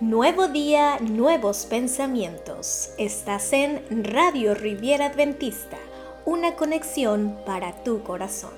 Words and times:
Nuevo 0.00 0.46
día, 0.46 0.98
nuevos 1.00 1.66
pensamientos. 1.66 2.94
Estás 2.98 3.52
en 3.52 4.04
Radio 4.04 4.54
Riviera 4.54 5.06
Adventista, 5.06 5.76
una 6.24 6.54
conexión 6.54 7.36
para 7.44 7.72
tu 7.82 8.04
corazón. 8.04 8.52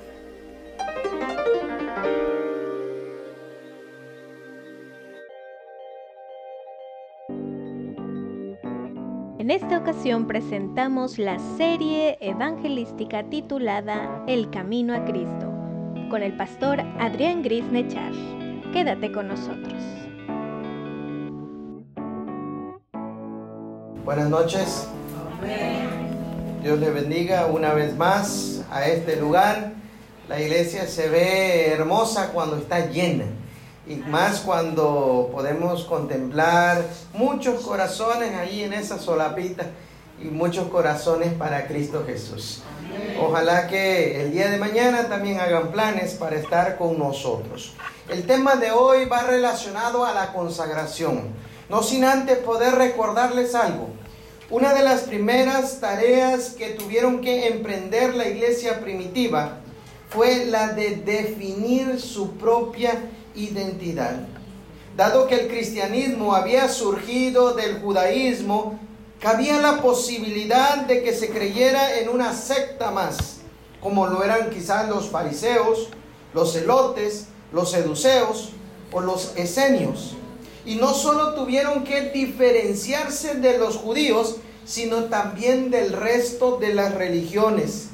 En 9.39 9.51
esta 9.51 9.79
ocasión 9.79 10.27
presentamos 10.27 11.19
la 11.19 11.39
serie 11.57 12.19
evangelística 12.21 13.23
titulada 13.31 14.23
El 14.27 14.51
Camino 14.51 14.95
a 14.95 15.07
Cristo, 15.07 15.51
con 16.11 16.23
el 16.23 16.37
pastor 16.37 16.83
Adrián 16.99 17.41
Gris 17.43 17.65
Nechar. 17.65 18.13
Quédate 18.75 19.11
con 19.11 19.29
nosotros. 19.29 20.10
Buenas 24.11 24.29
noches. 24.29 24.89
Dios 26.65 26.81
le 26.81 26.91
bendiga 26.91 27.47
una 27.47 27.75
vez 27.75 27.97
más 27.97 28.61
a 28.69 28.89
este 28.89 29.15
lugar. 29.15 29.71
La 30.29 30.41
iglesia 30.41 30.89
se 30.89 31.09
ve 31.09 31.69
hermosa 31.69 32.33
cuando 32.33 32.57
está 32.57 32.89
llena 32.89 33.27
y 33.87 33.95
más 33.95 34.41
cuando 34.41 35.31
podemos 35.33 35.85
contemplar 35.85 36.83
muchos 37.13 37.63
corazones 37.65 38.35
ahí 38.35 38.65
en 38.65 38.73
esa 38.73 38.99
solapita 38.99 39.67
y 40.21 40.25
muchos 40.25 40.67
corazones 40.71 41.33
para 41.35 41.69
Cristo 41.69 42.03
Jesús. 42.05 42.65
Ojalá 43.23 43.69
que 43.69 44.25
el 44.25 44.33
día 44.33 44.51
de 44.51 44.59
mañana 44.59 45.05
también 45.05 45.39
hagan 45.39 45.71
planes 45.71 46.15
para 46.15 46.35
estar 46.35 46.77
con 46.79 46.99
nosotros. 46.99 47.75
El 48.09 48.27
tema 48.27 48.57
de 48.57 48.73
hoy 48.73 49.05
va 49.05 49.23
relacionado 49.23 50.05
a 50.05 50.13
la 50.13 50.33
consagración. 50.33 51.29
No 51.69 51.85
sin 51.85 52.03
antes 52.05 52.39
poder 52.39 52.75
recordarles 52.75 53.55
algo. 53.55 54.00
Una 54.51 54.75
de 54.75 54.83
las 54.83 55.03
primeras 55.03 55.79
tareas 55.79 56.55
que 56.59 56.71
tuvieron 56.71 57.21
que 57.21 57.47
emprender 57.47 58.17
la 58.17 58.29
iglesia 58.29 58.81
primitiva 58.81 59.61
fue 60.09 60.47
la 60.47 60.73
de 60.73 60.97
definir 60.97 62.01
su 62.01 62.33
propia 62.33 63.01
identidad. 63.37 64.27
Dado 64.97 65.29
que 65.29 65.37
el 65.37 65.49
cristianismo 65.49 66.35
había 66.35 66.69
surgido 66.69 67.53
del 67.53 67.81
judaísmo, 67.81 68.77
cabía 69.21 69.61
la 69.61 69.81
posibilidad 69.81 70.79
de 70.79 71.05
que 71.05 71.15
se 71.15 71.31
creyera 71.31 72.01
en 72.01 72.09
una 72.09 72.35
secta 72.35 72.91
más, 72.91 73.43
como 73.81 74.09
lo 74.09 74.25
eran 74.25 74.51
quizás 74.51 74.89
los 74.89 75.11
fariseos, 75.11 75.91
los 76.35 76.53
celotes, 76.55 77.29
los 77.53 77.71
seduceos 77.71 78.51
o 78.91 79.01
los 79.01 79.37
esenios. 79.37 80.17
Y 80.65 80.77
no 80.77 80.93
solo 80.95 81.35
tuvieron 81.35 81.85
que 81.85 82.11
diferenciarse 82.11 83.35
de 83.37 83.59
los 83.59 83.77
judíos, 83.77 84.37
sino 84.65 85.05
también 85.05 85.71
del 85.71 85.93
resto 85.93 86.59
de 86.59 86.75
las 86.75 86.95
religiones, 86.95 87.89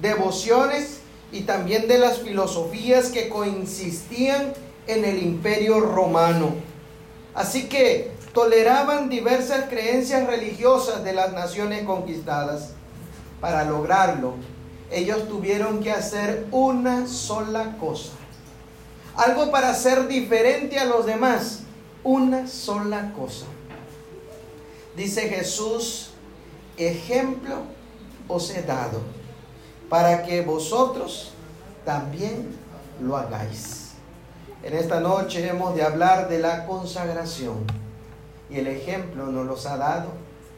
devociones 0.00 1.00
y 1.32 1.42
también 1.42 1.88
de 1.88 1.98
las 1.98 2.18
filosofías 2.18 3.08
que 3.08 3.28
coexistían 3.28 4.52
en 4.86 5.04
el 5.04 5.22
imperio 5.22 5.80
romano. 5.80 6.54
Así 7.34 7.68
que 7.68 8.12
toleraban 8.34 9.08
diversas 9.08 9.68
creencias 9.68 10.26
religiosas 10.26 11.02
de 11.04 11.12
las 11.12 11.32
naciones 11.32 11.84
conquistadas. 11.84 12.70
Para 13.40 13.64
lograrlo, 13.64 14.34
ellos 14.90 15.26
tuvieron 15.28 15.80
que 15.80 15.92
hacer 15.92 16.46
una 16.50 17.06
sola 17.06 17.76
cosa. 17.78 18.12
Algo 19.16 19.50
para 19.50 19.74
ser 19.74 20.08
diferente 20.08 20.78
a 20.78 20.84
los 20.84 21.06
demás 21.06 21.60
una 22.02 22.46
sola 22.46 23.12
cosa. 23.12 23.46
Dice 24.96 25.28
Jesús, 25.28 26.10
ejemplo 26.76 27.56
os 28.28 28.50
he 28.50 28.62
dado, 28.62 29.00
para 29.88 30.22
que 30.22 30.42
vosotros 30.42 31.32
también 31.84 32.56
lo 33.00 33.16
hagáis. 33.16 33.92
En 34.62 34.74
esta 34.74 35.00
noche 35.00 35.46
hemos 35.48 35.74
de 35.74 35.82
hablar 35.82 36.28
de 36.28 36.38
la 36.38 36.66
consagración 36.66 37.64
y 38.50 38.58
el 38.58 38.66
ejemplo 38.66 39.26
nos 39.26 39.46
los 39.46 39.66
ha 39.66 39.76
dado 39.76 40.08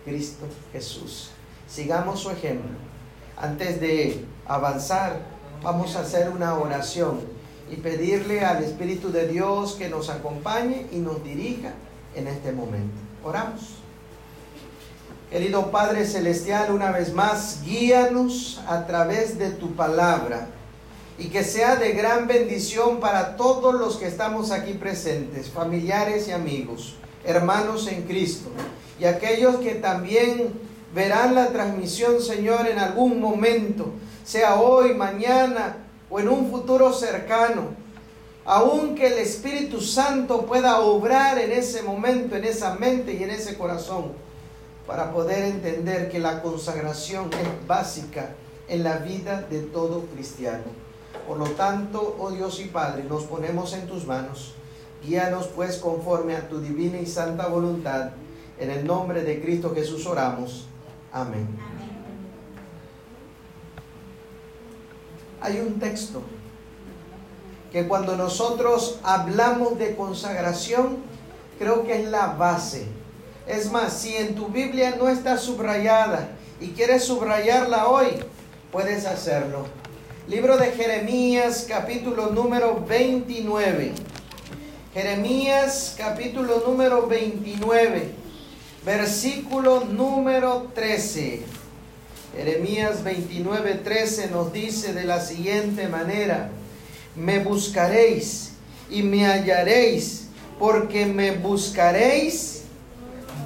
Cristo 0.05 0.47
Jesús. 0.73 1.31
Sigamos 1.69 2.21
su 2.21 2.31
ejemplo. 2.31 2.71
Antes 3.37 3.81
de 3.81 4.25
avanzar, 4.47 5.21
vamos 5.63 5.97
a 5.97 6.01
hacer 6.01 6.31
una 6.31 6.55
oración 6.55 7.21
y 7.73 7.77
pedirle 7.77 8.45
al 8.45 8.63
Espíritu 8.63 9.11
de 9.11 9.27
Dios 9.27 9.77
que 9.79 9.89
nos 9.89 10.11
acompañe 10.11 10.87
y 10.93 10.97
nos 10.99 11.25
dirija 11.25 11.73
en 12.15 12.29
este 12.29 12.53
momento. 12.53 12.95
Oramos. 13.25 13.63
Querido 15.31 15.71
Padre 15.71 16.05
Celestial, 16.05 16.71
una 16.71 16.91
vez 16.91 17.15
más, 17.15 17.63
guíanos 17.65 18.61
a 18.69 18.87
través 18.87 19.39
de 19.39 19.51
tu 19.51 19.75
palabra 19.75 20.49
y 21.19 21.29
que 21.29 21.43
sea 21.45 21.77
de 21.77 21.93
gran 21.93 22.27
bendición 22.27 23.01
para 23.01 23.37
todos 23.37 23.75
los 23.75 23.97
que 23.97 24.07
estamos 24.07 24.51
aquí 24.51 24.75
presentes, 24.75 25.49
familiares 25.49 26.29
y 26.29 26.33
amigos, 26.33 26.97
hermanos 27.25 27.87
en 27.87 28.03
Cristo, 28.03 28.51
y 29.01 29.07
aquellos 29.07 29.57
que 29.57 29.77
también 29.77 30.53
verán 30.95 31.35
la 31.35 31.49
transmisión, 31.49 32.21
Señor, 32.21 32.69
en 32.69 32.79
algún 32.79 33.19
momento, 33.19 33.93
sea 34.25 34.57
hoy, 34.57 34.93
mañana 34.93 35.77
o 36.13 36.21
en 36.21 36.29
un 36.29 36.51
futuro 36.51 36.93
cercano, 36.93 37.71
aun 38.45 38.95
que 38.95 39.07
el 39.07 39.19
Espíritu 39.19 39.81
Santo 39.81 40.45
pueda 40.45 40.81
obrar 40.81 41.39
en 41.39 41.53
ese 41.53 41.83
momento, 41.83 42.37
en 42.37 42.45
esa 42.45 42.75
mente 42.75 43.15
y 43.15 43.23
en 43.23 43.31
ese 43.31 43.57
corazón, 43.57 44.13
para 44.87 45.11
poder 45.11 45.45
entender 45.45 46.11
que 46.11 46.19
la 46.19 46.43
consagración 46.43 47.31
es 47.33 47.67
básica 47.67 48.35
en 48.69 48.85
la 48.85 48.99
vida 48.99 49.41
de 49.49 49.61
todo 49.61 50.03
cristiano. 50.15 50.65
Por 51.27 51.39
lo 51.39 51.47
tanto, 51.53 52.17
oh 52.19 52.31
Dios 52.31 52.61
y 52.61 52.67
Padre, 52.67 53.05
nos 53.05 53.25
ponemos 53.25 53.73
en 53.73 53.87
tus 53.87 54.07
manos. 54.07 54.53
Guíanos 55.03 55.49
pues 55.49 55.79
conforme 55.79 56.37
a 56.37 56.49
tu 56.49 56.61
divina 56.61 56.99
y 56.99 57.07
santa 57.07 57.47
voluntad. 57.47 58.11
En 58.59 58.71
el 58.71 58.87
nombre 58.87 59.23
de 59.23 59.41
Cristo 59.41 59.73
Jesús 59.75 60.07
oramos. 60.07 60.67
Amén. 61.11 61.72
Hay 65.43 65.61
un 65.61 65.79
texto 65.79 66.23
que 67.73 67.89
cuando 67.89 68.17
nosotros 68.17 69.01
hablamos 69.03 69.79
de 69.79 69.97
consagración, 69.97 70.99
creo 71.59 71.87
que 71.87 72.03
es 72.03 72.09
la 72.09 72.27
base. 72.27 72.87
Es 73.47 73.73
más, 73.73 73.95
si 73.95 74.15
en 74.17 74.35
tu 74.35 74.49
Biblia 74.49 74.95
no 74.99 75.09
está 75.09 75.39
subrayada 75.39 76.29
y 76.61 76.69
quieres 76.69 77.05
subrayarla 77.05 77.89
hoy, 77.89 78.09
puedes 78.71 79.07
hacerlo. 79.07 79.67
Libro 80.29 80.59
de 80.59 80.71
Jeremías, 80.73 81.67
capítulo 81.69 82.29
número 82.29 82.85
29. 82.87 83.93
Jeremías, 84.95 85.95
capítulo 85.97 86.63
número 86.67 87.07
29, 87.07 88.15
versículo 88.85 89.85
número 89.87 90.69
13. 90.75 91.62
Jeremías 92.37 93.05
29:13 93.05 94.31
nos 94.31 94.53
dice 94.53 94.95
de 94.95 95.05
la 95.05 95.21
siguiente 95.21 95.87
manera, 95.89 96.49
me 97.15 97.41
buscaréis 97.41 98.53
y 98.91 99.03
me 99.03 99.27
hallaréis, 99.27 100.29
porque 100.59 101.05
me 101.05 101.33
buscaréis 101.33 102.63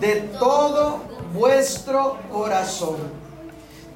de 0.01 0.17
todo 0.39 1.01
vuestro 1.35 2.19
corazón. 2.31 2.97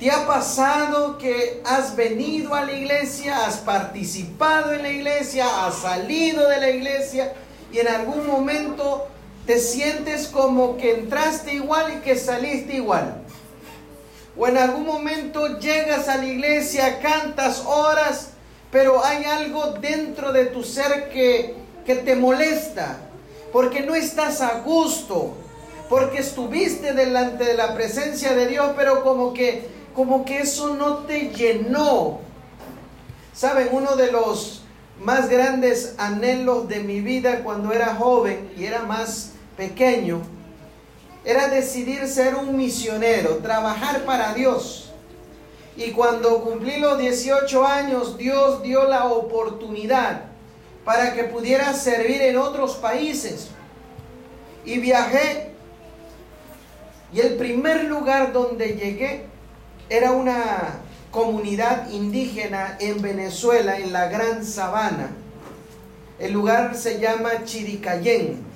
¿Te 0.00 0.10
ha 0.10 0.26
pasado 0.26 1.18
que 1.18 1.62
has 1.64 1.94
venido 1.94 2.54
a 2.54 2.64
la 2.64 2.72
iglesia, 2.72 3.46
has 3.46 3.58
participado 3.58 4.72
en 4.72 4.82
la 4.82 4.90
iglesia, 4.90 5.66
has 5.66 5.76
salido 5.76 6.48
de 6.48 6.58
la 6.58 6.70
iglesia 6.70 7.34
y 7.70 7.78
en 7.78 7.88
algún 7.88 8.26
momento 8.26 9.06
te 9.46 9.58
sientes 9.58 10.26
como 10.26 10.76
que 10.78 10.94
entraste 10.94 11.54
igual 11.54 11.98
y 11.98 12.00
que 12.00 12.16
saliste 12.16 12.76
igual? 12.76 13.22
O 14.36 14.46
en 14.46 14.56
algún 14.56 14.86
momento 14.86 15.58
llegas 15.58 16.08
a 16.08 16.16
la 16.16 16.26
iglesia, 16.26 17.00
cantas 17.00 17.64
horas, 17.66 18.30
pero 18.70 19.04
hay 19.04 19.24
algo 19.24 19.72
dentro 19.80 20.32
de 20.32 20.46
tu 20.46 20.62
ser 20.62 21.10
que, 21.10 21.56
que 21.84 21.96
te 21.96 22.14
molesta, 22.14 22.98
porque 23.52 23.80
no 23.80 23.94
estás 23.94 24.40
a 24.40 24.60
gusto, 24.60 25.34
porque 25.88 26.18
estuviste 26.18 26.94
delante 26.94 27.44
de 27.44 27.54
la 27.54 27.74
presencia 27.74 28.34
de 28.34 28.46
Dios, 28.46 28.72
pero 28.76 29.02
como 29.02 29.34
que, 29.34 29.68
como 29.94 30.24
que 30.24 30.38
eso 30.40 30.74
no 30.76 30.98
te 30.98 31.30
llenó. 31.30 32.20
Saben, 33.34 33.68
uno 33.72 33.96
de 33.96 34.12
los 34.12 34.62
más 35.00 35.28
grandes 35.28 35.94
anhelos 35.98 36.68
de 36.68 36.80
mi 36.80 37.00
vida 37.00 37.42
cuando 37.42 37.72
era 37.72 37.94
joven 37.96 38.52
y 38.56 38.64
era 38.64 38.82
más 38.82 39.32
pequeño, 39.56 40.20
era 41.24 41.48
decidir 41.48 42.06
ser 42.06 42.34
un 42.34 42.56
misionero, 42.56 43.36
trabajar 43.36 44.04
para 44.04 44.32
Dios. 44.34 44.90
Y 45.76 45.92
cuando 45.92 46.42
cumplí 46.42 46.78
los 46.78 46.98
18 46.98 47.66
años, 47.66 48.18
Dios 48.18 48.62
dio 48.62 48.84
la 48.84 49.06
oportunidad 49.06 50.24
para 50.84 51.14
que 51.14 51.24
pudiera 51.24 51.72
servir 51.74 52.22
en 52.22 52.36
otros 52.36 52.76
países. 52.76 53.48
y 54.62 54.78
viajé. 54.78 55.52
Y 57.14 57.20
el 57.20 57.36
primer 57.36 57.84
lugar 57.84 58.32
donde 58.32 58.74
llegué 58.74 59.24
era 59.88 60.12
una 60.12 60.80
comunidad 61.10 61.90
indígena 61.90 62.76
en 62.78 63.00
Venezuela, 63.00 63.78
en 63.78 63.92
la 63.92 64.08
Gran 64.08 64.44
Sabana. 64.44 65.10
El 66.18 66.32
lugar 66.32 66.76
se 66.76 67.00
llama 67.00 67.44
Chiricayén. 67.44 68.49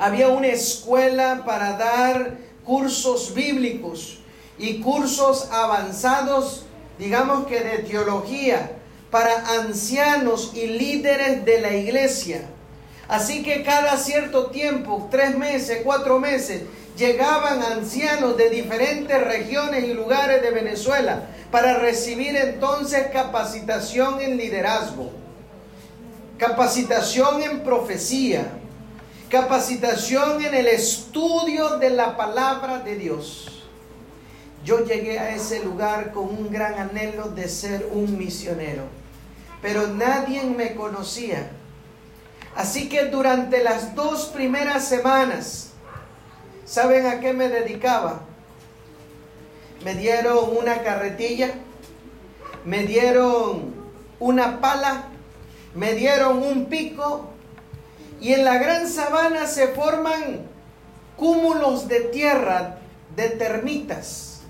Había 0.00 0.28
una 0.28 0.46
escuela 0.46 1.42
para 1.44 1.76
dar 1.76 2.38
cursos 2.64 3.34
bíblicos 3.34 4.20
y 4.58 4.80
cursos 4.80 5.50
avanzados, 5.52 6.64
digamos 6.98 7.46
que 7.46 7.60
de 7.60 7.78
teología, 7.80 8.78
para 9.10 9.60
ancianos 9.60 10.52
y 10.54 10.68
líderes 10.68 11.44
de 11.44 11.60
la 11.60 11.74
iglesia. 11.74 12.46
Así 13.08 13.42
que 13.42 13.62
cada 13.62 13.98
cierto 13.98 14.46
tiempo, 14.46 15.06
tres 15.10 15.36
meses, 15.36 15.82
cuatro 15.84 16.18
meses, 16.18 16.62
llegaban 16.96 17.62
ancianos 17.62 18.38
de 18.38 18.48
diferentes 18.48 19.22
regiones 19.22 19.84
y 19.84 19.92
lugares 19.92 20.40
de 20.40 20.50
Venezuela 20.50 21.24
para 21.50 21.78
recibir 21.78 22.34
entonces 22.36 23.08
capacitación 23.12 24.22
en 24.22 24.38
liderazgo, 24.38 25.10
capacitación 26.38 27.42
en 27.42 27.60
profecía, 27.60 28.59
capacitación 29.30 30.44
en 30.44 30.54
el 30.54 30.66
estudio 30.66 31.78
de 31.78 31.90
la 31.90 32.16
palabra 32.16 32.80
de 32.80 32.96
Dios. 32.96 33.62
Yo 34.64 34.84
llegué 34.84 35.20
a 35.20 35.34
ese 35.34 35.64
lugar 35.64 36.10
con 36.10 36.24
un 36.24 36.50
gran 36.50 36.74
anhelo 36.74 37.28
de 37.28 37.48
ser 37.48 37.88
un 37.92 38.18
misionero, 38.18 38.82
pero 39.62 39.86
nadie 39.86 40.42
me 40.42 40.74
conocía. 40.74 41.48
Así 42.56 42.88
que 42.88 43.04
durante 43.04 43.62
las 43.62 43.94
dos 43.94 44.26
primeras 44.26 44.88
semanas, 44.88 45.70
¿saben 46.64 47.06
a 47.06 47.20
qué 47.20 47.32
me 47.32 47.48
dedicaba? 47.48 48.22
Me 49.84 49.94
dieron 49.94 50.56
una 50.58 50.82
carretilla, 50.82 51.52
me 52.64 52.82
dieron 52.82 53.72
una 54.18 54.60
pala, 54.60 55.04
me 55.76 55.94
dieron 55.94 56.42
un 56.42 56.66
pico 56.66 57.29
y 58.20 58.34
en 58.34 58.44
la 58.44 58.58
gran 58.58 58.88
sabana 58.88 59.46
se 59.46 59.68
forman 59.68 60.42
cúmulos 61.16 61.88
de 61.88 62.00
tierra, 62.00 62.78
de 63.16 63.30
termitas. 63.30 64.40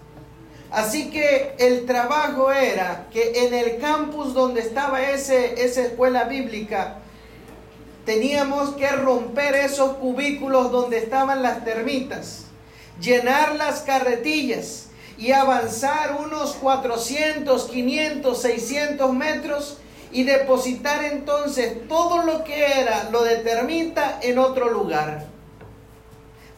Así 0.70 1.10
que 1.10 1.54
el 1.58 1.86
trabajo 1.86 2.52
era 2.52 3.06
que 3.12 3.46
en 3.46 3.54
el 3.54 3.78
campus 3.78 4.34
donde 4.34 4.60
estaba 4.60 5.02
ese, 5.02 5.64
esa 5.64 5.82
escuela 5.82 6.24
bíblica, 6.24 6.98
teníamos 8.04 8.70
que 8.70 8.88
romper 8.88 9.54
esos 9.54 9.96
cubículos 9.96 10.70
donde 10.70 10.98
estaban 10.98 11.42
las 11.42 11.64
termitas, 11.64 12.44
llenar 13.00 13.56
las 13.56 13.80
carretillas 13.80 14.86
y 15.18 15.32
avanzar 15.32 16.16
unos 16.20 16.54
400, 16.54 17.68
500, 17.68 18.40
600 18.40 19.12
metros 19.12 19.78
y 20.12 20.24
depositar 20.24 21.04
entonces 21.04 21.86
todo 21.88 22.24
lo 22.24 22.44
que 22.44 22.80
era 22.80 23.10
lo 23.10 23.22
de 23.22 23.36
termita 23.36 24.18
en 24.22 24.38
otro 24.38 24.70
lugar. 24.70 25.26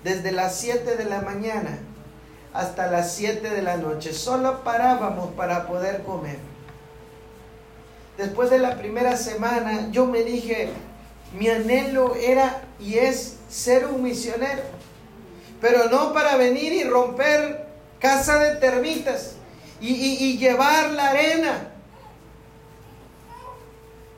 Desde 0.03 0.33
las 0.33 0.57
7 0.57 0.97
de 0.97 1.05
la 1.05 1.21
mañana 1.21 1.79
hasta 2.53 2.91
las 2.91 3.15
7 3.15 3.51
de 3.51 3.63
la 3.63 3.77
noche. 3.77 4.13
Solo 4.13 4.63
parábamos 4.65 5.33
para 5.35 5.67
poder 5.67 6.03
comer. 6.03 6.39
Después 8.17 8.51
de 8.51 8.59
la 8.59 8.77
primera 8.77 9.17
semana 9.17 9.89
yo 9.91 10.07
me 10.07 10.23
dije, 10.23 10.71
mi 11.39 11.49
anhelo 11.49 12.15
era 12.17 12.63
y 12.79 12.99
es 12.99 13.39
ser 13.49 13.87
un 13.87 14.03
misionero, 14.03 14.63
pero 15.61 15.89
no 15.89 16.13
para 16.13 16.37
venir 16.37 16.73
y 16.73 16.85
romper 16.85 17.67
casa 17.99 18.39
de 18.39 18.57
termitas 18.57 19.37
y, 19.81 19.93
y 19.93 20.39
llevar 20.39 20.91
la 20.91 21.11
arena. 21.11 21.72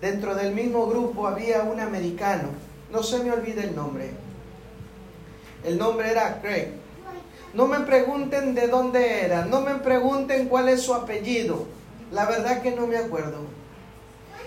Dentro 0.04 0.34
del 0.34 0.52
mismo 0.52 0.86
grupo 0.86 1.26
había 1.26 1.62
un 1.62 1.80
americano, 1.80 2.50
no 2.92 3.02
se 3.02 3.20
me 3.20 3.32
olvide 3.32 3.62
el 3.62 3.74
nombre. 3.74 4.10
El 5.64 5.78
nombre 5.78 6.10
era 6.10 6.42
Craig. 6.42 6.72
No 7.54 7.66
me 7.66 7.80
pregunten 7.80 8.54
de 8.54 8.68
dónde 8.68 9.22
era, 9.24 9.46
no 9.46 9.62
me 9.62 9.76
pregunten 9.76 10.48
cuál 10.48 10.68
es 10.68 10.82
su 10.82 10.92
apellido. 10.92 11.64
La 12.12 12.26
verdad 12.26 12.60
que 12.60 12.72
no 12.72 12.86
me 12.86 12.98
acuerdo. 12.98 13.46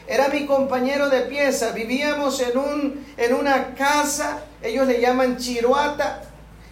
Era 0.05 0.27
mi 0.27 0.45
compañero 0.45 1.09
de 1.09 1.21
pieza, 1.21 1.71
vivíamos 1.71 2.39
en, 2.39 2.55
un, 2.55 3.05
en 3.17 3.33
una 3.33 3.73
casa, 3.73 4.43
ellos 4.61 4.85
le 4.85 5.01
llaman 5.01 5.37
chiruata, 5.37 6.21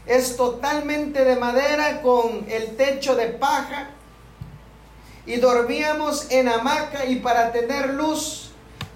es 0.06 0.38
totalmente 0.38 1.26
de 1.26 1.38
madera 1.38 2.04
con 2.04 2.46
el 2.48 2.76
techo 2.76 3.16
de 3.16 3.30
paja 3.30 3.90
y 5.26 5.38
dormíamos 5.38 6.30
en 6.30 6.50
hamaca 6.50 7.08
y 7.08 7.16
para 7.16 7.52
tener 7.52 7.96
luz 7.96 8.45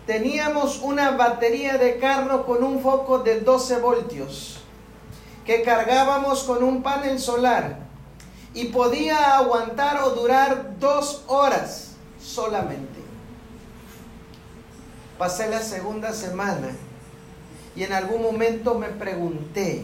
teníamos 0.09 0.79
una 0.81 1.11
batería 1.11 1.77
de 1.77 1.99
carro 1.99 2.43
con 2.47 2.63
un 2.63 2.81
foco 2.81 3.19
de 3.19 3.41
12 3.41 3.77
voltios 3.77 4.57
que 5.45 5.61
cargábamos 5.61 6.45
con 6.45 6.63
un 6.63 6.81
panel 6.81 7.19
solar 7.19 7.77
y 8.55 8.69
podía 8.69 9.37
aguantar 9.37 10.01
o 10.01 10.09
durar 10.09 10.79
dos 10.79 11.23
horas 11.27 11.91
solamente. 12.19 12.99
Pasé 15.19 15.47
la 15.47 15.61
segunda 15.61 16.11
semana 16.11 16.71
y 17.75 17.83
en 17.83 17.93
algún 17.93 18.23
momento 18.23 18.73
me 18.79 18.87
pregunté, 18.87 19.83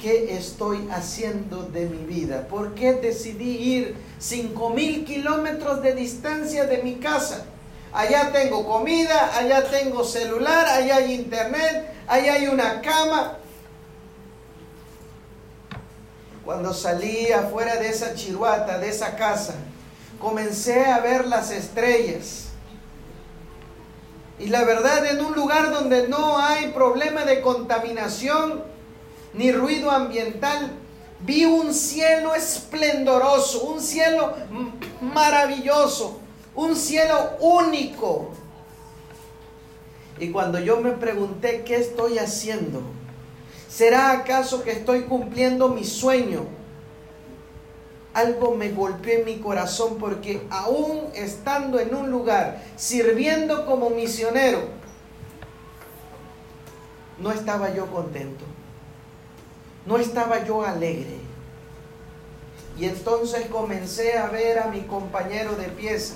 ¿qué 0.00 0.34
estoy 0.34 0.88
haciendo 0.90 1.64
de 1.64 1.90
mi 1.90 2.06
vida? 2.06 2.48
¿Por 2.48 2.74
qué 2.74 2.94
decidí 2.94 3.50
ir 3.50 3.96
5 4.18 4.70
mil 4.70 5.04
kilómetros 5.04 5.82
de 5.82 5.94
distancia 5.94 6.64
de 6.64 6.82
mi 6.82 6.94
casa? 6.94 7.51
Allá 7.92 8.32
tengo 8.32 8.66
comida, 8.66 9.36
allá 9.36 9.64
tengo 9.64 10.04
celular, 10.04 10.66
allá 10.66 10.96
hay 10.96 11.14
internet, 11.14 11.94
allá 12.06 12.34
hay 12.34 12.46
una 12.48 12.80
cama. 12.80 13.38
Cuando 16.44 16.72
salí 16.72 17.30
afuera 17.30 17.76
de 17.76 17.88
esa 17.88 18.14
chiruata, 18.14 18.78
de 18.78 18.88
esa 18.88 19.16
casa, 19.16 19.54
comencé 20.18 20.86
a 20.86 20.98
ver 21.00 21.26
las 21.26 21.50
estrellas 21.50 22.52
y 24.42 24.48
la 24.48 24.64
verdad, 24.64 25.06
en 25.06 25.24
un 25.24 25.34
lugar 25.34 25.70
donde 25.70 26.08
no 26.08 26.36
hay 26.36 26.72
problema 26.72 27.24
de 27.24 27.40
contaminación 27.40 28.64
ni 29.34 29.52
ruido 29.52 29.88
ambiental, 29.92 30.72
vi 31.20 31.44
un 31.44 31.72
cielo 31.72 32.34
esplendoroso, 32.34 33.62
un 33.62 33.80
cielo 33.80 34.34
maravilloso, 35.00 36.18
un 36.54 36.76
cielo 36.76 37.36
único. 37.40 38.30
Y 40.18 40.30
cuando 40.30 40.58
yo 40.58 40.80
me 40.80 40.92
pregunté, 40.92 41.62
¿qué 41.64 41.76
estoy 41.76 42.18
haciendo? 42.18 42.82
¿Será 43.68 44.12
acaso 44.12 44.62
que 44.62 44.72
estoy 44.72 45.02
cumpliendo 45.02 45.68
mi 45.68 45.84
sueño? 45.84 46.46
algo 48.14 48.54
me 48.54 48.70
golpeó 48.70 49.18
en 49.18 49.24
mi 49.24 49.38
corazón 49.38 49.96
porque 49.98 50.42
aún 50.50 51.08
estando 51.14 51.78
en 51.78 51.94
un 51.94 52.10
lugar, 52.10 52.62
sirviendo 52.76 53.66
como 53.66 53.90
misionero, 53.90 54.60
no 57.18 57.30
estaba 57.30 57.72
yo 57.72 57.86
contento, 57.86 58.44
no 59.86 59.96
estaba 59.98 60.44
yo 60.44 60.64
alegre. 60.64 61.22
Y 62.78 62.86
entonces 62.86 63.46
comencé 63.46 64.18
a 64.18 64.28
ver 64.28 64.58
a 64.58 64.68
mi 64.68 64.82
compañero 64.82 65.54
de 65.56 65.68
pieza. 65.68 66.14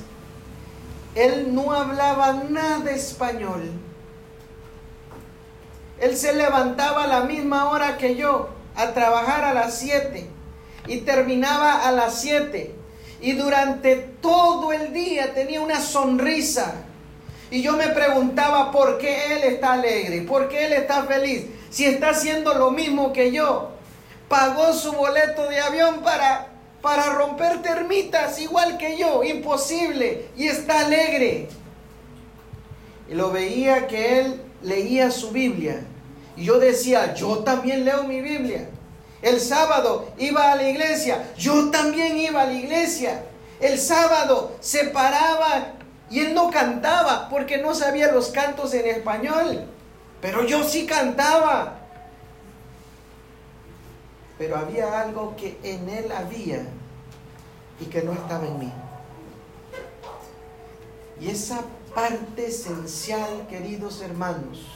Él 1.16 1.54
no 1.54 1.72
hablaba 1.72 2.44
nada 2.48 2.90
español. 2.90 3.72
Él 5.98 6.14
se 6.14 6.34
levantaba 6.34 7.04
a 7.04 7.06
la 7.06 7.20
misma 7.22 7.70
hora 7.70 7.96
que 7.96 8.16
yo, 8.16 8.50
a 8.76 8.92
trabajar 8.92 9.42
a 9.44 9.54
las 9.54 9.78
7 9.78 10.28
y 10.86 10.98
terminaba 10.98 11.86
a 11.86 11.90
las 11.90 12.20
7. 12.20 12.74
Y 13.22 13.32
durante 13.32 13.96
todo 13.96 14.74
el 14.74 14.92
día 14.92 15.32
tenía 15.32 15.62
una 15.62 15.80
sonrisa. 15.80 16.74
Y 17.50 17.62
yo 17.62 17.72
me 17.72 17.88
preguntaba 17.88 18.70
por 18.70 18.98
qué 18.98 19.36
él 19.36 19.44
está 19.44 19.72
alegre, 19.72 20.20
por 20.22 20.48
qué 20.48 20.66
él 20.66 20.74
está 20.74 21.04
feliz, 21.04 21.46
si 21.70 21.86
está 21.86 22.10
haciendo 22.10 22.52
lo 22.54 22.70
mismo 22.72 23.14
que 23.14 23.32
yo. 23.32 23.70
Pagó 24.28 24.74
su 24.74 24.92
boleto 24.92 25.48
de 25.48 25.60
avión 25.60 26.00
para, 26.02 26.48
para 26.86 27.14
romper 27.14 27.62
termitas 27.62 28.38
igual 28.38 28.78
que 28.78 28.96
yo, 28.96 29.24
imposible, 29.24 30.28
y 30.36 30.46
está 30.46 30.86
alegre. 30.86 31.48
Y 33.08 33.14
lo 33.14 33.32
veía 33.32 33.88
que 33.88 34.20
él 34.20 34.40
leía 34.62 35.10
su 35.10 35.32
Biblia. 35.32 35.80
Y 36.36 36.44
yo 36.44 36.60
decía, 36.60 37.12
yo 37.14 37.38
también 37.38 37.84
leo 37.84 38.04
mi 38.04 38.20
Biblia. 38.20 38.68
El 39.20 39.40
sábado 39.40 40.12
iba 40.16 40.52
a 40.52 40.54
la 40.54 40.68
iglesia. 40.68 41.32
Yo 41.36 41.72
también 41.72 42.18
iba 42.18 42.42
a 42.42 42.46
la 42.46 42.52
iglesia. 42.52 43.24
El 43.58 43.80
sábado 43.80 44.56
se 44.60 44.84
paraba 44.84 45.72
y 46.08 46.20
él 46.20 46.34
no 46.34 46.52
cantaba 46.52 47.28
porque 47.28 47.58
no 47.58 47.74
sabía 47.74 48.12
los 48.12 48.28
cantos 48.28 48.72
en 48.74 48.86
español. 48.86 49.64
Pero 50.20 50.46
yo 50.46 50.62
sí 50.62 50.86
cantaba. 50.86 51.80
pero 54.38 54.56
había 54.56 55.00
algo 55.00 55.34
que 55.36 55.58
en 55.62 55.88
él 55.88 56.12
había 56.12 56.62
y 57.80 57.84
que 57.86 58.02
no 58.02 58.12
estaba 58.12 58.46
en 58.46 58.58
mí. 58.58 58.72
Y 61.20 61.28
esa 61.28 61.62
parte 61.94 62.46
esencial, 62.46 63.46
queridos 63.48 64.02
hermanos, 64.02 64.66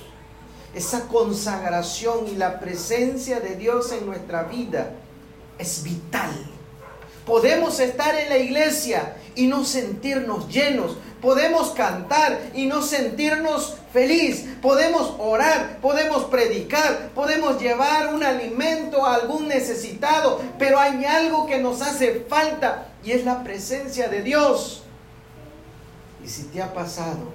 esa 0.74 1.06
consagración 1.08 2.28
y 2.28 2.36
la 2.36 2.60
presencia 2.60 3.40
de 3.40 3.56
Dios 3.56 3.92
en 3.92 4.06
nuestra 4.06 4.44
vida 4.44 4.92
es 5.58 5.82
vital. 5.82 6.30
Podemos 7.26 7.78
estar 7.80 8.14
en 8.14 8.28
la 8.28 8.38
iglesia 8.38 9.16
y 9.34 9.46
no 9.46 9.64
sentirnos 9.64 10.48
llenos. 10.48 10.96
Podemos 11.20 11.70
cantar 11.70 12.40
y 12.54 12.66
no 12.66 12.82
sentirnos 12.82 13.76
feliz. 13.92 14.46
Podemos 14.62 15.14
orar, 15.18 15.78
podemos 15.82 16.24
predicar, 16.24 17.10
podemos 17.14 17.60
llevar 17.60 18.14
un 18.14 18.24
alimento 18.24 19.04
a 19.04 19.16
algún 19.16 19.48
necesitado, 19.48 20.40
pero 20.58 20.78
hay 20.78 21.04
algo 21.04 21.46
que 21.46 21.58
nos 21.58 21.82
hace 21.82 22.24
falta 22.28 22.89
y 23.04 23.12
es 23.12 23.24
la 23.24 23.42
presencia 23.42 24.08
de 24.08 24.22
Dios. 24.22 24.82
Y 26.24 26.28
si 26.28 26.44
te 26.44 26.62
ha 26.62 26.74
pasado 26.74 27.32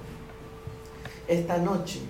esta 1.28 1.58
noche, 1.58 2.00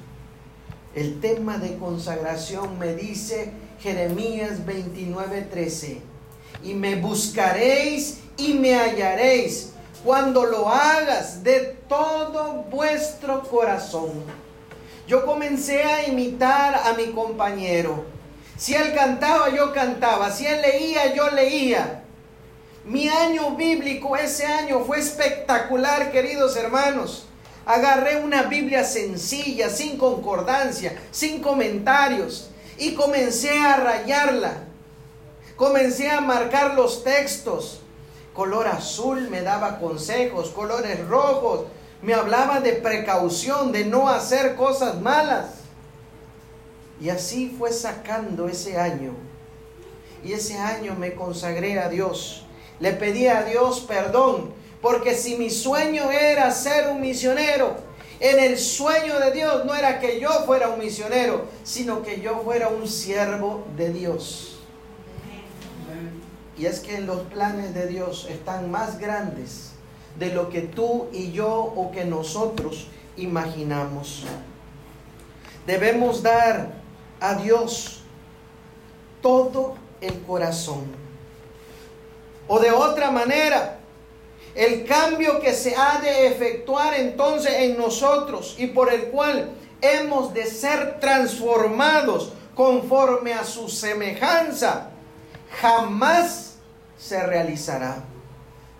el 0.94 1.20
tema 1.20 1.58
de 1.58 1.76
consagración 1.76 2.78
me 2.78 2.94
dice 2.94 3.52
Jeremías 3.80 4.66
29:13, 4.66 6.00
y 6.62 6.74
me 6.74 6.96
buscaréis 6.96 8.20
y 8.36 8.54
me 8.54 8.74
hallaréis 8.74 9.72
cuando 10.04 10.44
lo 10.44 10.68
hagas 10.68 11.42
de 11.42 11.76
todo 11.88 12.64
vuestro 12.70 13.42
corazón. 13.42 14.10
Yo 15.06 15.24
comencé 15.24 15.82
a 15.82 16.06
imitar 16.06 16.74
a 16.84 16.92
mi 16.94 17.06
compañero. 17.06 18.04
Si 18.56 18.74
él 18.74 18.94
cantaba, 18.94 19.50
yo 19.50 19.72
cantaba. 19.72 20.30
Si 20.30 20.46
él 20.46 20.60
leía, 20.62 21.14
yo 21.14 21.30
leía. 21.30 22.05
Mi 22.86 23.08
año 23.08 23.56
bíblico 23.56 24.16
ese 24.16 24.46
año 24.46 24.84
fue 24.84 25.00
espectacular, 25.00 26.12
queridos 26.12 26.56
hermanos. 26.56 27.26
Agarré 27.64 28.22
una 28.22 28.44
Biblia 28.44 28.84
sencilla, 28.84 29.68
sin 29.70 29.98
concordancia, 29.98 30.96
sin 31.10 31.42
comentarios, 31.42 32.50
y 32.78 32.94
comencé 32.94 33.58
a 33.58 33.76
rayarla. 33.78 34.68
Comencé 35.56 36.08
a 36.12 36.20
marcar 36.20 36.74
los 36.74 37.02
textos. 37.02 37.80
Color 38.32 38.68
azul 38.68 39.30
me 39.30 39.42
daba 39.42 39.80
consejos, 39.80 40.50
colores 40.50 41.04
rojos 41.08 41.64
me 42.02 42.14
hablaba 42.14 42.60
de 42.60 42.74
precaución, 42.74 43.72
de 43.72 43.84
no 43.84 44.08
hacer 44.08 44.54
cosas 44.54 45.00
malas. 45.00 45.46
Y 47.00 47.08
así 47.08 47.52
fue 47.58 47.72
sacando 47.72 48.48
ese 48.48 48.78
año. 48.78 49.12
Y 50.22 50.34
ese 50.34 50.56
año 50.56 50.94
me 50.94 51.14
consagré 51.14 51.80
a 51.80 51.88
Dios 51.88 52.45
le 52.80 52.92
pedí 52.92 53.26
a 53.26 53.42
Dios 53.42 53.80
perdón, 53.80 54.52
porque 54.82 55.14
si 55.14 55.36
mi 55.36 55.50
sueño 55.50 56.10
era 56.10 56.50
ser 56.50 56.88
un 56.88 57.00
misionero, 57.00 57.76
en 58.20 58.38
el 58.38 58.58
sueño 58.58 59.18
de 59.18 59.30
Dios 59.32 59.64
no 59.64 59.74
era 59.74 59.98
que 60.00 60.20
yo 60.20 60.30
fuera 60.46 60.68
un 60.68 60.78
misionero, 60.78 61.44
sino 61.64 62.02
que 62.02 62.20
yo 62.20 62.40
fuera 62.42 62.68
un 62.68 62.88
siervo 62.88 63.64
de 63.76 63.92
Dios. 63.92 64.58
Y 66.58 66.64
es 66.64 66.80
que 66.80 67.00
los 67.00 67.20
planes 67.22 67.74
de 67.74 67.86
Dios 67.86 68.26
están 68.30 68.70
más 68.70 68.98
grandes 68.98 69.72
de 70.18 70.32
lo 70.32 70.48
que 70.48 70.62
tú 70.62 71.08
y 71.12 71.32
yo 71.32 71.50
o 71.50 71.90
que 71.90 72.06
nosotros 72.06 72.88
imaginamos. 73.18 74.24
Debemos 75.66 76.22
dar 76.22 76.72
a 77.20 77.34
Dios 77.34 78.00
todo 79.20 79.74
el 80.00 80.22
corazón. 80.22 81.05
O 82.48 82.58
de 82.58 82.70
otra 82.70 83.10
manera, 83.10 83.78
el 84.54 84.84
cambio 84.86 85.40
que 85.40 85.52
se 85.52 85.74
ha 85.76 86.00
de 86.00 86.28
efectuar 86.28 86.94
entonces 86.94 87.52
en 87.58 87.76
nosotros 87.76 88.54
y 88.58 88.68
por 88.68 88.92
el 88.92 89.06
cual 89.06 89.50
hemos 89.80 90.32
de 90.32 90.46
ser 90.46 90.98
transformados 91.00 92.32
conforme 92.54 93.34
a 93.34 93.44
su 93.44 93.68
semejanza, 93.68 94.90
jamás 95.60 96.56
se 96.96 97.24
realizará. 97.26 98.02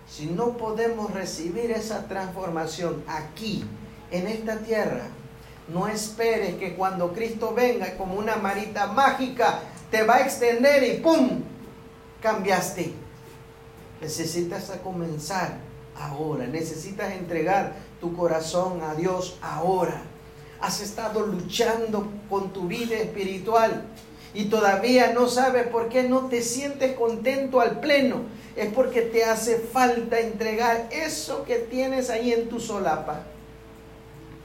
Si 0.09 0.25
no 0.25 0.57
podemos 0.57 1.13
recibir 1.13 1.71
esa 1.71 2.07
transformación 2.07 3.03
aquí, 3.07 3.63
en 4.09 4.27
esta 4.27 4.57
tierra, 4.59 5.03
no 5.67 5.87
esperes 5.87 6.55
que 6.55 6.75
cuando 6.75 7.13
Cristo 7.13 7.53
venga 7.53 7.97
como 7.97 8.15
una 8.15 8.37
marita 8.37 8.87
mágica, 8.87 9.59
te 9.91 10.03
va 10.03 10.15
a 10.15 10.21
extender 10.21 10.83
y 10.83 10.99
¡pum! 10.99 11.41
cambiaste. 12.21 13.06
Necesitas 14.01 14.71
comenzar 14.83 15.57
ahora. 15.95 16.47
Necesitas 16.47 17.11
entregar 17.13 17.75
tu 17.99 18.15
corazón 18.15 18.81
a 18.81 18.93
Dios 18.93 19.37
ahora. 19.41 20.01
Has 20.61 20.81
estado 20.81 21.25
luchando 21.25 22.07
con 22.29 22.51
tu 22.51 22.67
vida 22.67 22.95
espiritual 22.95 23.83
y 24.33 24.45
todavía 24.45 25.13
no 25.13 25.27
sabes 25.27 25.67
por 25.67 25.89
qué 25.89 26.03
no 26.03 26.27
te 26.27 26.41
sientes 26.41 26.95
contento 26.95 27.59
al 27.59 27.79
pleno. 27.79 28.21
Es 28.55 28.73
porque 28.73 29.01
te 29.01 29.23
hace 29.23 29.59
falta 29.59 30.19
entregar 30.19 30.89
eso 30.91 31.43
que 31.43 31.57
tienes 31.57 32.09
ahí 32.09 32.33
en 32.33 32.49
tu 32.49 32.59
solapa. 32.59 33.21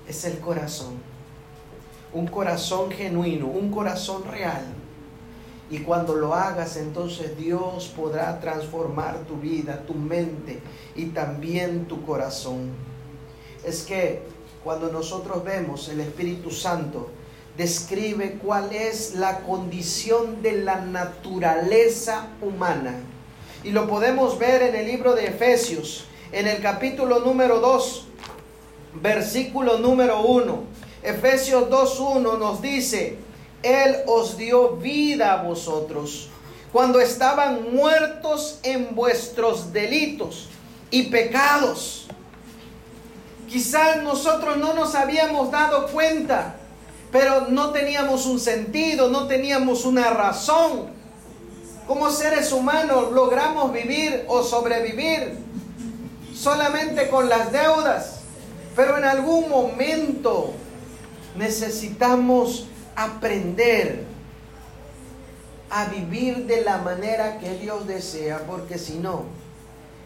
Es 0.07 0.25
el 0.25 0.39
corazón. 0.39 1.01
Un 2.13 2.27
corazón 2.27 2.91
genuino, 2.91 3.47
un 3.47 3.71
corazón 3.71 4.25
real 4.31 4.82
y 5.73 5.79
cuando 5.79 6.15
lo 6.15 6.35
hagas, 6.35 6.77
entonces 6.77 7.35
Dios 7.39 7.91
podrá 7.97 8.39
transformar 8.41 9.21
tu 9.21 9.37
vida, 9.37 9.85
tu 9.87 9.95
mente 9.95 10.61
y 10.95 11.07
también 11.07 11.87
tu 11.87 12.05
corazón. 12.05 12.73
Es 13.65 13.81
que 13.81 14.21
cuando 14.63 14.93
nosotros 14.93 15.43
vemos 15.43 15.89
el 15.89 16.01
Espíritu 16.01 16.51
Santo, 16.51 17.09
describe 17.57 18.33
cuál 18.33 18.71
es 18.75 19.15
la 19.15 19.39
condición 19.41 20.43
de 20.43 20.61
la 20.61 20.83
naturaleza 20.83 22.29
humana. 22.43 22.97
Y 23.65 23.71
lo 23.71 23.89
podemos 23.89 24.39
ver 24.39 24.61
en 24.61 24.75
el 24.75 24.87
libro 24.87 25.15
de 25.15 25.25
Efesios, 25.25 26.05
en 26.33 26.49
el 26.49 26.61
capítulo 26.61 27.21
número 27.21 27.61
2, 27.61 28.09
versículo 29.01 29.79
número 29.79 30.21
1. 30.21 30.65
Efesios 31.03 31.71
2.1 31.71 32.39
nos 32.39 32.61
dice, 32.61 33.17
él 33.63 33.97
os 34.07 34.37
dio 34.37 34.77
vida 34.77 35.33
a 35.33 35.43
vosotros 35.43 36.29
cuando 36.73 37.01
estaban 37.01 37.75
muertos 37.75 38.59
en 38.63 38.95
vuestros 38.95 39.73
delitos 39.73 40.49
y 40.91 41.05
pecados. 41.05 42.07
Quizás 43.49 44.03
nosotros 44.03 44.57
no 44.57 44.73
nos 44.73 44.95
habíamos 44.95 45.51
dado 45.51 45.89
cuenta, 45.89 46.57
pero 47.11 47.49
no 47.49 47.71
teníamos 47.71 48.25
un 48.25 48.41
sentido, 48.41 49.09
no 49.09 49.27
teníamos 49.27 49.85
una 49.85 50.09
razón. 50.11 50.91
Como 51.87 52.11
seres 52.11 52.53
humanos 52.53 53.13
logramos 53.13 53.71
vivir 53.73 54.25
o 54.29 54.43
sobrevivir 54.43 55.37
solamente 56.35 57.09
con 57.11 57.29
las 57.29 57.53
deudas, 57.53 58.21
pero 58.75 58.97
en 58.97 59.05
algún 59.05 59.51
momento 59.51 60.55
necesitamos 61.37 62.67
aprender 62.97 64.05
a 65.71 65.87
vivir 65.87 66.47
de 66.47 66.63
la 66.63 66.79
manera 66.79 67.39
que 67.39 67.55
Dios 67.59 67.87
desea, 67.87 68.45
porque 68.47 68.79
si 68.79 68.99
no, 68.99 69.25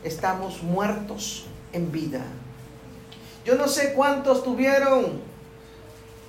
estamos 0.04 0.62
muertos 0.62 1.46
en 1.72 1.90
vida. 1.90 2.22
Yo 3.44 3.56
no 3.56 3.68
sé 3.68 3.92
cuántos 3.92 4.44
tuvieron 4.44 5.20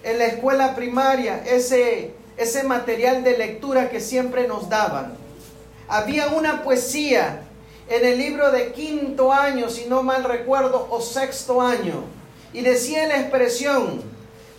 en 0.04 0.18
la 0.18 0.26
escuela 0.26 0.76
primaria 0.76 1.44
ese, 1.46 2.14
ese 2.38 2.64
material 2.64 3.24
de 3.24 3.38
lectura 3.38 3.90
que 3.90 4.00
siempre 4.00 4.48
nos 4.48 4.70
daban. 4.70 5.16
Había 5.88 6.30
una 6.30 6.64
poesía 6.64 7.44
en 7.90 8.06
el 8.06 8.18
libro 8.18 8.52
de 8.52 8.72
quinto 8.72 9.32
año, 9.32 9.70
si 9.70 9.86
no 9.86 10.04
mal 10.04 10.24
recuerdo, 10.24 10.88
o 10.90 11.02
sexto 11.02 11.62
año, 11.62 12.04
y 12.54 12.62
decía 12.62 13.08
la 13.08 13.20
expresión, 13.20 14.02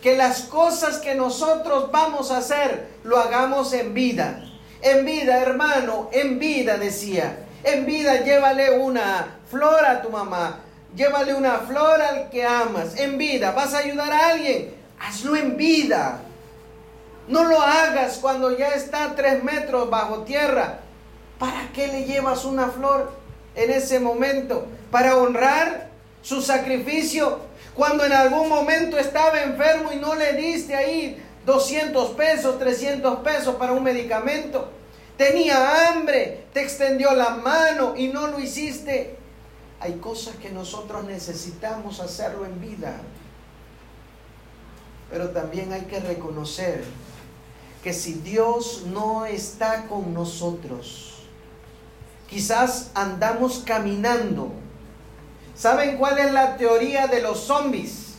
que 0.02 0.16
las 0.16 0.42
cosas 0.42 0.98
que 0.98 1.14
nosotros 1.14 1.90
vamos 1.90 2.30
a 2.30 2.38
hacer 2.38 2.88
lo 3.04 3.18
hagamos 3.18 3.72
en 3.72 3.94
vida. 3.94 4.44
En 4.80 5.04
vida, 5.04 5.40
hermano, 5.42 6.08
en 6.12 6.38
vida, 6.38 6.76
decía. 6.76 7.46
En 7.64 7.84
vida, 7.84 8.22
llévale 8.22 8.78
una 8.78 9.38
flor 9.50 9.84
a 9.84 10.00
tu 10.02 10.10
mamá. 10.10 10.60
Llévale 10.94 11.34
una 11.34 11.58
flor 11.58 12.00
al 12.00 12.30
que 12.30 12.44
amas. 12.44 12.96
En 12.96 13.18
vida, 13.18 13.50
vas 13.52 13.74
a 13.74 13.78
ayudar 13.78 14.12
a 14.12 14.28
alguien. 14.30 14.74
Hazlo 15.00 15.36
en 15.36 15.56
vida. 15.56 16.20
No 17.26 17.44
lo 17.44 17.60
hagas 17.60 18.18
cuando 18.18 18.56
ya 18.56 18.68
está 18.68 19.14
tres 19.16 19.42
metros 19.42 19.90
bajo 19.90 20.22
tierra. 20.22 20.80
¿Para 21.38 21.70
qué 21.74 21.88
le 21.88 22.04
llevas 22.04 22.44
una 22.44 22.68
flor 22.68 23.12
en 23.54 23.70
ese 23.70 24.00
momento? 24.00 24.66
¿Para 24.90 25.16
honrar 25.16 25.88
su 26.22 26.40
sacrificio? 26.40 27.47
Cuando 27.78 28.04
en 28.04 28.12
algún 28.12 28.48
momento 28.48 28.98
estaba 28.98 29.40
enfermo 29.40 29.92
y 29.92 29.96
no 29.98 30.16
le 30.16 30.32
diste 30.32 30.74
ahí 30.74 31.24
200 31.46 32.10
pesos, 32.10 32.58
300 32.58 33.20
pesos 33.20 33.54
para 33.54 33.72
un 33.72 33.84
medicamento. 33.84 34.72
tenía 35.16 35.86
hambre, 35.88 36.46
te 36.52 36.60
extendió 36.60 37.12
la 37.12 37.30
mano 37.30 37.94
y 37.96 38.08
no 38.08 38.26
lo 38.26 38.40
hiciste. 38.40 39.16
Hay 39.78 39.94
cosas 39.98 40.34
que 40.36 40.50
nosotros 40.50 41.04
necesitamos 41.04 42.00
hacerlo 42.00 42.46
en 42.46 42.60
vida. 42.60 42.96
Pero 45.08 45.30
también 45.30 45.72
hay 45.72 45.82
que 45.82 46.00
reconocer 46.00 46.82
que 47.84 47.92
si 47.92 48.14
Dios 48.14 48.86
no 48.86 49.24
está 49.24 49.86
con 49.86 50.12
nosotros, 50.12 51.20
quizás 52.28 52.90
andamos 52.94 53.62
caminando. 53.64 54.50
¿Saben 55.58 55.96
cuál 55.96 56.18
es 56.20 56.30
la 56.32 56.56
teoría 56.56 57.08
de 57.08 57.20
los 57.20 57.40
zombies? 57.40 58.14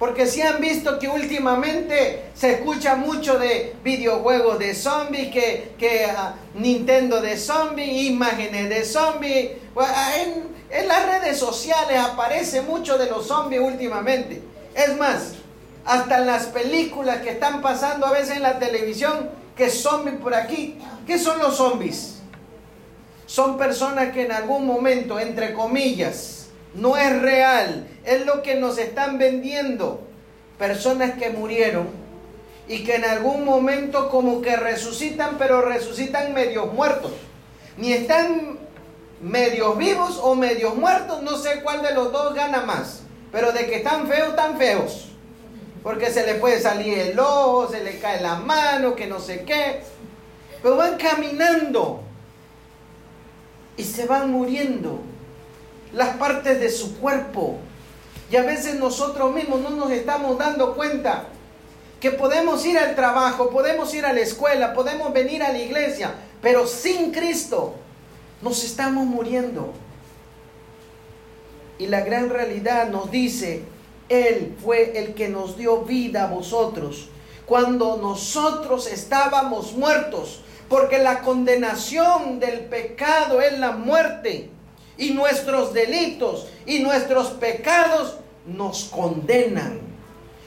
Porque 0.00 0.26
si 0.26 0.42
han 0.42 0.60
visto 0.60 0.98
que 0.98 1.08
últimamente 1.08 2.24
se 2.34 2.54
escucha 2.54 2.96
mucho 2.96 3.38
de 3.38 3.76
videojuegos 3.84 4.58
de 4.58 4.74
zombies, 4.74 5.30
que, 5.32 5.74
que 5.78 6.06
ah, 6.06 6.34
Nintendo 6.54 7.20
de 7.20 7.36
zombies, 7.38 8.10
imágenes 8.10 8.68
de 8.68 8.84
zombies. 8.84 9.50
En, 10.18 10.48
en 10.70 10.88
las 10.88 11.06
redes 11.06 11.38
sociales 11.38 12.00
aparece 12.00 12.62
mucho 12.62 12.98
de 12.98 13.08
los 13.08 13.28
zombies 13.28 13.60
últimamente. 13.60 14.42
Es 14.74 14.96
más, 14.96 15.34
hasta 15.84 16.18
en 16.18 16.26
las 16.26 16.46
películas 16.46 17.18
que 17.18 17.30
están 17.30 17.62
pasando 17.62 18.06
a 18.06 18.12
veces 18.12 18.36
en 18.36 18.42
la 18.42 18.58
televisión, 18.58 19.30
que 19.56 19.70
zombies 19.70 20.16
por 20.16 20.34
aquí. 20.34 20.78
¿Qué 21.06 21.16
son 21.16 21.38
los 21.38 21.56
zombies? 21.56 22.13
Son 23.26 23.56
personas 23.56 24.12
que 24.12 24.24
en 24.24 24.32
algún 24.32 24.66
momento, 24.66 25.18
entre 25.18 25.52
comillas, 25.52 26.48
no 26.74 26.96
es 26.96 27.20
real, 27.20 27.88
es 28.04 28.26
lo 28.26 28.42
que 28.42 28.56
nos 28.56 28.78
están 28.78 29.18
vendiendo. 29.18 30.00
Personas 30.58 31.14
que 31.18 31.30
murieron 31.30 31.88
y 32.68 32.84
que 32.84 32.96
en 32.96 33.04
algún 33.04 33.44
momento 33.44 34.08
como 34.08 34.40
que 34.40 34.56
resucitan, 34.56 35.36
pero 35.38 35.62
resucitan 35.62 36.32
medios 36.32 36.72
muertos. 36.72 37.12
Ni 37.76 37.92
están 37.92 38.58
medios 39.20 39.76
vivos 39.76 40.20
o 40.22 40.34
medios 40.34 40.76
muertos, 40.76 41.22
no 41.22 41.36
sé 41.36 41.60
cuál 41.62 41.82
de 41.82 41.94
los 41.94 42.12
dos 42.12 42.34
gana 42.34 42.60
más. 42.60 43.02
Pero 43.32 43.52
de 43.52 43.66
que 43.66 43.76
están 43.76 44.06
feos, 44.06 44.28
están 44.30 44.56
feos 44.58 45.08
porque 45.84 46.10
se 46.10 46.24
le 46.24 46.36
puede 46.36 46.60
salir 46.60 46.98
el 46.98 47.18
ojo, 47.18 47.68
se 47.70 47.84
le 47.84 47.98
cae 47.98 48.22
la 48.22 48.36
mano, 48.36 48.96
que 48.96 49.06
no 49.06 49.20
sé 49.20 49.44
qué. 49.44 49.82
Pero 50.62 50.76
van 50.76 50.96
caminando 50.96 52.00
y 53.76 53.84
se 53.84 54.06
van 54.06 54.30
muriendo 54.30 55.00
las 55.92 56.16
partes 56.16 56.60
de 56.60 56.70
su 56.70 56.98
cuerpo. 56.98 57.58
Y 58.30 58.36
a 58.36 58.42
veces 58.42 58.76
nosotros 58.76 59.32
mismos 59.34 59.60
no 59.60 59.70
nos 59.70 59.90
estamos 59.90 60.38
dando 60.38 60.74
cuenta 60.74 61.26
que 62.00 62.10
podemos 62.10 62.64
ir 62.66 62.78
al 62.78 62.94
trabajo, 62.94 63.50
podemos 63.50 63.92
ir 63.94 64.04
a 64.04 64.12
la 64.12 64.20
escuela, 64.20 64.74
podemos 64.74 65.12
venir 65.12 65.42
a 65.42 65.52
la 65.52 65.58
iglesia, 65.58 66.14
pero 66.42 66.66
sin 66.66 67.12
Cristo 67.12 67.74
nos 68.42 68.62
estamos 68.64 69.06
muriendo. 69.06 69.72
Y 71.78 71.86
la 71.86 72.00
gran 72.00 72.30
realidad 72.30 72.88
nos 72.88 73.10
dice 73.10 73.64
él 74.08 74.56
fue 74.62 74.98
el 74.98 75.14
que 75.14 75.28
nos 75.28 75.56
dio 75.56 75.82
vida 75.82 76.24
a 76.24 76.26
vosotros 76.26 77.08
cuando 77.46 77.98
nosotros 77.98 78.86
estábamos 78.86 79.74
muertos, 79.74 80.40
porque 80.68 80.98
la 80.98 81.20
condenación 81.20 82.40
del 82.40 82.60
pecado 82.66 83.40
es 83.40 83.58
la 83.58 83.72
muerte 83.72 84.50
y 84.96 85.10
nuestros 85.10 85.72
delitos 85.72 86.48
y 86.66 86.80
nuestros 86.80 87.30
pecados 87.30 88.16
nos 88.46 88.84
condenan. 88.84 89.80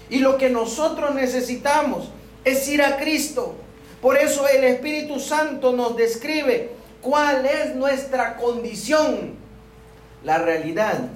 Y 0.10 0.20
lo 0.20 0.38
que 0.38 0.50
nosotros 0.50 1.14
necesitamos 1.16 2.10
es 2.44 2.68
ir 2.68 2.82
a 2.82 2.98
Cristo. 2.98 3.56
Por 4.02 4.18
eso 4.18 4.48
el 4.48 4.64
Espíritu 4.64 5.20
Santo 5.20 5.74
nos 5.74 5.98
describe 5.98 6.72
cuál 7.02 7.46
es 7.46 7.76
nuestra 7.76 8.38
condición. 8.38 9.36
La 10.24 10.38
realidad 10.38 11.10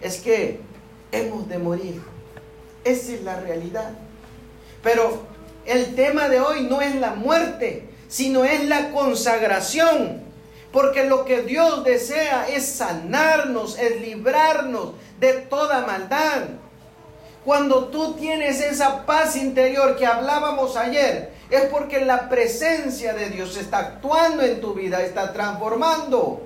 es 0.00 0.20
que 0.20 0.60
hemos 1.12 1.48
de 1.48 1.58
morir. 1.58 2.02
Esa 2.84 3.12
es 3.12 3.22
la 3.22 3.38
realidad. 3.40 3.92
Pero 4.82 5.22
el 5.66 5.94
tema 5.94 6.28
de 6.28 6.40
hoy 6.40 6.62
no 6.62 6.80
es 6.80 6.94
la 6.94 7.14
muerte, 7.14 7.89
sino 8.10 8.44
es 8.44 8.68
la 8.68 8.90
consagración. 8.90 10.28
Porque 10.72 11.04
lo 11.04 11.24
que 11.24 11.42
Dios 11.42 11.82
desea 11.84 12.46
es 12.48 12.66
sanarnos, 12.66 13.78
es 13.78 14.00
librarnos 14.00 14.92
de 15.18 15.32
toda 15.32 15.86
maldad. 15.86 16.42
Cuando 17.44 17.86
tú 17.86 18.14
tienes 18.14 18.60
esa 18.60 19.06
paz 19.06 19.34
interior 19.34 19.96
que 19.96 20.06
hablábamos 20.06 20.76
ayer, 20.76 21.32
es 21.50 21.62
porque 21.64 22.04
la 22.04 22.28
presencia 22.28 23.14
de 23.14 23.30
Dios 23.30 23.56
está 23.56 23.78
actuando 23.78 24.42
en 24.42 24.60
tu 24.60 24.74
vida, 24.74 25.02
está 25.02 25.32
transformando. 25.32 26.42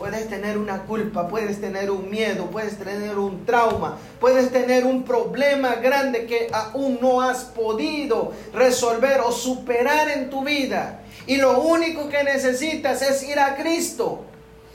Puedes 0.00 0.30
tener 0.30 0.56
una 0.56 0.84
culpa, 0.84 1.28
puedes 1.28 1.60
tener 1.60 1.90
un 1.90 2.08
miedo, 2.08 2.46
puedes 2.46 2.78
tener 2.78 3.18
un 3.18 3.44
trauma, 3.44 3.98
puedes 4.18 4.50
tener 4.50 4.86
un 4.86 5.02
problema 5.02 5.74
grande 5.74 6.24
que 6.24 6.48
aún 6.50 6.98
no 7.02 7.20
has 7.20 7.44
podido 7.44 8.32
resolver 8.54 9.20
o 9.20 9.30
superar 9.30 10.08
en 10.08 10.30
tu 10.30 10.42
vida. 10.42 11.02
Y 11.26 11.36
lo 11.36 11.60
único 11.60 12.08
que 12.08 12.24
necesitas 12.24 13.02
es 13.02 13.22
ir 13.28 13.38
a 13.38 13.56
Cristo. 13.56 14.24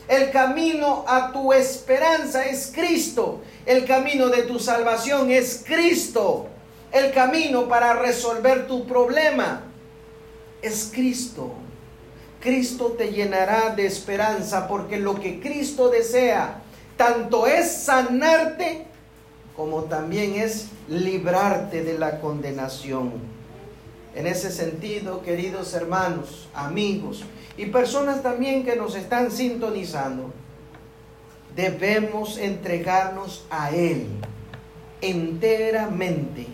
El 0.08 0.30
camino 0.30 1.04
a 1.08 1.32
tu 1.32 1.54
esperanza 1.54 2.46
es 2.46 2.72
Cristo. 2.72 3.42
El 3.66 3.84
camino 3.86 4.28
de 4.28 4.44
tu 4.44 4.60
salvación 4.60 5.32
es 5.32 5.64
Cristo. 5.66 6.50
El 6.92 7.12
camino 7.12 7.68
para 7.68 7.94
resolver 7.94 8.68
tu 8.68 8.86
problema 8.86 9.64
es 10.62 10.92
Cristo. 10.94 11.65
Cristo 12.46 12.94
te 12.96 13.12
llenará 13.12 13.72
de 13.76 13.88
esperanza 13.88 14.68
porque 14.68 14.98
lo 14.98 15.20
que 15.20 15.42
Cristo 15.42 15.90
desea 15.90 16.62
tanto 16.96 17.48
es 17.48 17.72
sanarte 17.72 18.86
como 19.56 19.86
también 19.86 20.36
es 20.36 20.68
librarte 20.88 21.84
de 21.84 21.98
la 21.98 22.22
condenación. 22.22 23.14
En 24.14 24.28
ese 24.28 24.52
sentido, 24.52 25.24
queridos 25.24 25.74
hermanos, 25.74 26.48
amigos 26.54 27.24
y 27.58 27.66
personas 27.66 28.22
también 28.22 28.64
que 28.64 28.76
nos 28.76 28.96
están 28.96 29.32
sintonizando, 29.32 30.32
debemos 31.56 32.38
entregarnos 32.38 33.44
a 33.50 33.72
Él 33.72 34.08
enteramente 35.02 36.46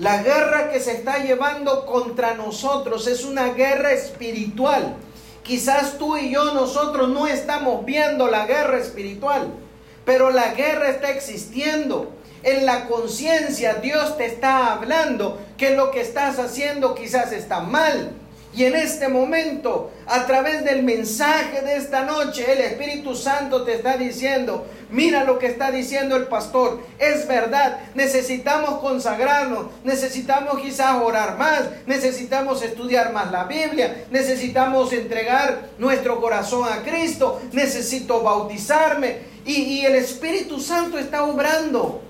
la 0.00 0.22
guerra 0.22 0.70
que 0.70 0.80
se 0.80 0.92
está 0.92 1.18
llevando 1.18 1.84
contra 1.84 2.32
nosotros 2.32 3.06
es 3.06 3.22
una 3.22 3.52
guerra 3.52 3.92
espiritual. 3.92 4.96
Quizás 5.42 5.98
tú 5.98 6.16
y 6.16 6.30
yo 6.30 6.54
nosotros 6.54 7.10
no 7.10 7.26
estamos 7.26 7.84
viendo 7.84 8.26
la 8.28 8.46
guerra 8.46 8.78
espiritual, 8.78 9.52
pero 10.06 10.30
la 10.30 10.54
guerra 10.54 10.88
está 10.88 11.10
existiendo. 11.10 12.12
En 12.42 12.64
la 12.64 12.86
conciencia 12.86 13.74
Dios 13.74 14.16
te 14.16 14.24
está 14.24 14.72
hablando 14.72 15.38
que 15.58 15.76
lo 15.76 15.90
que 15.90 16.00
estás 16.00 16.38
haciendo 16.38 16.94
quizás 16.94 17.32
está 17.32 17.60
mal, 17.60 18.12
y 18.52 18.64
en 18.64 18.74
este 18.74 19.06
momento, 19.08 19.92
a 20.06 20.26
través 20.26 20.64
del 20.64 20.82
mensaje 20.82 21.62
de 21.62 21.76
esta 21.76 22.02
noche, 22.02 22.52
el 22.52 22.58
Espíritu 22.58 23.14
Santo 23.14 23.62
te 23.62 23.74
está 23.74 23.96
diciendo, 23.96 24.66
mira 24.90 25.22
lo 25.22 25.38
que 25.38 25.46
está 25.46 25.70
diciendo 25.70 26.16
el 26.16 26.24
pastor, 26.24 26.80
es 26.98 27.28
verdad, 27.28 27.78
necesitamos 27.94 28.80
consagrarnos, 28.80 29.66
necesitamos 29.84 30.60
quizás 30.60 31.00
orar 31.00 31.38
más, 31.38 31.62
necesitamos 31.86 32.60
estudiar 32.62 33.12
más 33.12 33.30
la 33.30 33.44
Biblia, 33.44 34.06
necesitamos 34.10 34.92
entregar 34.92 35.68
nuestro 35.78 36.20
corazón 36.20 36.68
a 36.68 36.82
Cristo, 36.82 37.40
necesito 37.52 38.20
bautizarme 38.20 39.18
y, 39.44 39.62
y 39.62 39.86
el 39.86 39.94
Espíritu 39.94 40.58
Santo 40.58 40.98
está 40.98 41.22
obrando. 41.22 42.02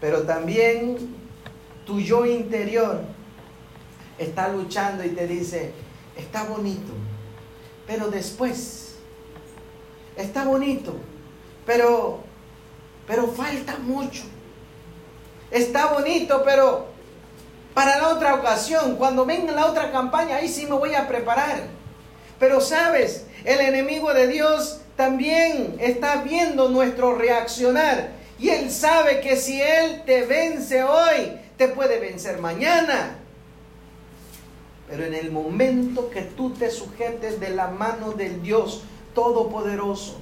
Pero 0.00 0.22
también 0.22 0.96
tu 1.86 2.00
yo 2.00 2.26
interior 2.26 3.13
está 4.18 4.48
luchando 4.48 5.04
y 5.04 5.10
te 5.10 5.26
dice, 5.26 5.72
está 6.16 6.44
bonito, 6.44 6.92
pero 7.86 8.08
después, 8.08 8.94
está 10.16 10.44
bonito, 10.44 10.94
pero, 11.66 12.20
pero 13.06 13.28
falta 13.28 13.78
mucho. 13.78 14.22
Está 15.50 15.86
bonito, 15.92 16.42
pero 16.44 16.86
para 17.74 17.98
la 17.98 18.08
otra 18.08 18.34
ocasión, 18.34 18.96
cuando 18.96 19.24
venga 19.24 19.52
la 19.52 19.66
otra 19.66 19.92
campaña, 19.92 20.36
ahí 20.36 20.48
sí 20.48 20.66
me 20.66 20.76
voy 20.76 20.94
a 20.94 21.06
preparar. 21.06 21.68
Pero 22.38 22.60
sabes, 22.60 23.26
el 23.44 23.60
enemigo 23.60 24.12
de 24.14 24.26
Dios 24.26 24.80
también 24.96 25.76
está 25.80 26.16
viendo 26.22 26.68
nuestro 26.68 27.16
reaccionar. 27.16 28.10
Y 28.38 28.48
él 28.48 28.70
sabe 28.70 29.20
que 29.20 29.36
si 29.36 29.60
él 29.60 30.02
te 30.04 30.24
vence 30.26 30.82
hoy, 30.82 31.38
te 31.56 31.68
puede 31.68 32.00
vencer 32.00 32.38
mañana. 32.38 33.18
Pero 34.88 35.04
en 35.04 35.14
el 35.14 35.30
momento 35.30 36.10
que 36.10 36.22
tú 36.22 36.50
te 36.50 36.70
sujetes 36.70 37.40
de 37.40 37.50
la 37.50 37.68
mano 37.68 38.12
del 38.12 38.42
Dios 38.42 38.82
Todopoderoso, 39.14 40.18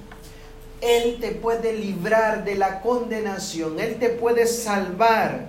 Él 0.80 1.18
te 1.20 1.32
puede 1.32 1.72
librar 1.72 2.44
de 2.44 2.54
la 2.54 2.80
condenación, 2.80 3.80
Él 3.80 3.96
te 3.96 4.08
puede 4.08 4.46
salvar. 4.46 5.48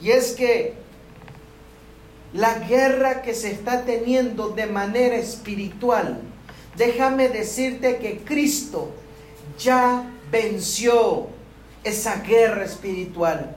Y 0.00 0.10
es 0.10 0.32
que 0.32 0.74
la 2.32 2.60
guerra 2.60 3.22
que 3.22 3.34
se 3.34 3.50
está 3.50 3.84
teniendo 3.84 4.50
de 4.50 4.66
manera 4.66 5.16
espiritual, 5.16 6.20
déjame 6.76 7.28
decirte 7.28 7.96
que 7.96 8.18
Cristo 8.18 8.90
ya 9.58 10.04
venció 10.30 11.26
esa 11.82 12.16
guerra 12.20 12.64
espiritual. 12.64 13.56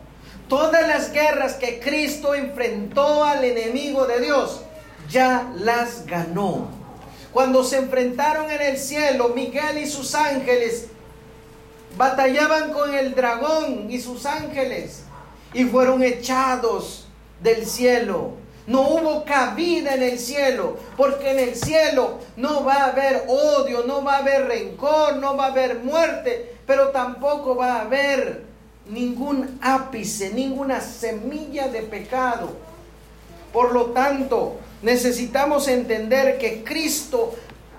Todas 0.50 0.88
las 0.88 1.12
guerras 1.12 1.54
que 1.54 1.80
Cristo 1.80 2.36
enfrentó 2.36 3.24
al 3.24 3.44
enemigo 3.44 4.06
de 4.06 4.20
Dios, 4.22 4.62
ya 5.10 5.52
las 5.56 6.06
ganó. 6.06 6.68
Cuando 7.32 7.64
se 7.64 7.78
enfrentaron 7.78 8.52
en 8.52 8.62
el 8.62 8.78
cielo, 8.78 9.30
Miguel 9.30 9.80
y 9.80 9.88
sus 9.88 10.14
ángeles 10.14 10.88
batallaban 11.98 12.72
con 12.72 12.94
el 12.94 13.16
dragón 13.16 13.90
y 13.90 14.00
sus 14.00 14.26
ángeles 14.26 15.04
y 15.54 15.66
fueron 15.66 16.04
echados 16.04 17.08
del 17.42 17.66
cielo. 17.66 18.32
No 18.66 18.82
hubo 18.82 19.26
cabida 19.26 19.96
en 19.96 20.04
el 20.04 20.20
cielo, 20.20 20.78
porque 20.96 21.32
en 21.32 21.40
el 21.40 21.56
cielo 21.56 22.20
no 22.38 22.64
va 22.64 22.76
a 22.76 22.86
haber 22.92 23.26
odio, 23.28 23.84
no 23.86 24.04
va 24.04 24.16
a 24.16 24.20
haber 24.20 24.48
rencor, 24.48 25.18
no 25.18 25.36
va 25.36 25.48
a 25.48 25.52
haber 25.52 25.80
muerte, 25.80 26.56
pero 26.66 26.90
tampoco 26.90 27.56
va 27.56 27.76
a 27.76 27.82
haber 27.82 28.44
ningún 28.88 29.60
ápice, 29.62 30.32
ninguna 30.32 30.80
semilla 30.80 31.68
de 31.68 31.82
pecado. 31.82 32.52
Por 33.52 33.74
lo 33.74 33.88
tanto, 33.88 34.58
necesitamos 34.84 35.68
entender 35.68 36.38
que 36.38 36.64
Cristo 36.64 37.34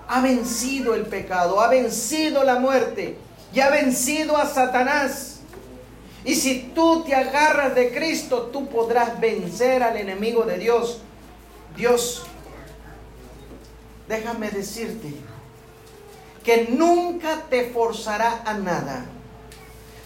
ha 0.07 0.21
vencido 0.21 0.93
el 0.93 1.05
pecado, 1.05 1.61
ha 1.61 1.69
vencido 1.69 2.43
la 2.43 2.59
muerte 2.59 3.15
y 3.53 3.61
ha 3.61 3.69
vencido 3.69 4.35
a 4.35 4.45
Satanás. 4.47 5.39
Y 6.25 6.35
si 6.35 6.71
tú 6.73 7.03
te 7.03 7.15
agarras 7.15 7.75
de 7.75 7.93
Cristo, 7.93 8.49
tú 8.51 8.67
podrás 8.67 9.19
vencer 9.19 9.83
al 9.83 9.95
enemigo 9.95 10.43
de 10.43 10.57
Dios. 10.57 11.01
Dios, 11.77 12.23
déjame 14.07 14.49
decirte 14.49 15.13
que 16.43 16.67
nunca 16.69 17.43
te 17.49 17.69
forzará 17.69 18.41
a 18.45 18.55
nada. 18.55 19.05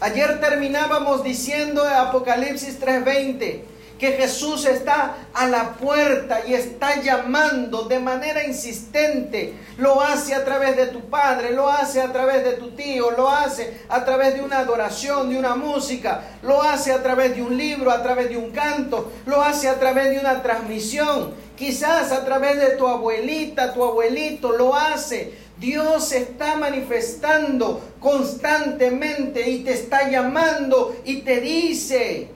Ayer 0.01 0.39
terminábamos 0.39 1.23
diciendo 1.23 1.85
en 1.87 1.93
Apocalipsis 1.93 2.79
3:20 2.79 3.63
que 3.99 4.13
Jesús 4.13 4.65
está 4.65 5.17
a 5.33 5.45
la 5.47 5.73
puerta 5.73 6.41
y 6.47 6.53
está 6.53 7.01
llamando 7.01 7.83
de 7.83 7.99
manera 7.99 8.45
insistente. 8.45 9.53
Lo 9.77 10.01
hace 10.01 10.33
a 10.33 10.45
través 10.45 10.77
de 10.77 10.87
tu 10.87 11.09
padre, 11.09 11.51
lo 11.51 11.69
hace 11.69 12.01
a 12.01 12.11
través 12.11 12.43
de 12.45 12.53
tu 12.53 12.71
tío, 12.71 13.11
lo 13.11 13.29
hace 13.29 13.81
a 13.89 14.05
través 14.05 14.35
de 14.35 14.41
una 14.41 14.59
adoración, 14.59 15.29
de 15.29 15.37
una 15.37 15.55
música, 15.55 16.21
lo 16.41 16.63
hace 16.63 16.93
a 16.93 17.03
través 17.03 17.35
de 17.35 17.43
un 17.43 17.57
libro, 17.57 17.91
a 17.91 18.01
través 18.01 18.29
de 18.29 18.37
un 18.37 18.51
canto, 18.51 19.11
lo 19.25 19.41
hace 19.41 19.67
a 19.67 19.77
través 19.79 20.11
de 20.11 20.19
una 20.19 20.41
transmisión, 20.41 21.33
quizás 21.57 22.13
a 22.13 22.23
través 22.23 22.57
de 22.57 22.77
tu 22.77 22.87
abuelita, 22.87 23.73
tu 23.73 23.83
abuelito, 23.83 24.53
lo 24.53 24.75
hace. 24.75 25.49
Dios 25.59 26.13
está 26.13 26.55
manifestando 26.55 27.81
constantemente 27.99 29.49
y 29.49 29.65
te 29.65 29.73
está 29.73 30.09
llamando 30.09 30.95
y 31.03 31.17
te 31.17 31.41
dice, 31.41 32.29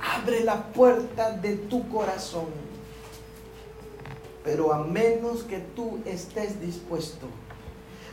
abre 0.00 0.44
la 0.44 0.62
puerta 0.72 1.30
de 1.32 1.54
tu 1.54 1.88
corazón. 1.88 2.46
Pero 4.44 4.72
a 4.72 4.84
menos 4.84 5.42
que 5.42 5.58
tú 5.58 5.98
estés 6.04 6.60
dispuesto, 6.60 7.26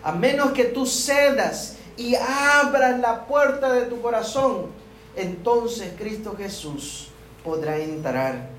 a 0.03 0.11
menos 0.11 0.51
que 0.51 0.65
tú 0.65 0.85
cedas 0.85 1.77
y 1.97 2.15
abras 2.15 2.99
la 2.99 3.25
puerta 3.25 3.71
de 3.73 3.85
tu 3.85 4.01
corazón, 4.01 4.67
entonces 5.15 5.93
Cristo 5.97 6.35
Jesús 6.37 7.09
podrá 7.43 7.77
entrar. 7.77 8.49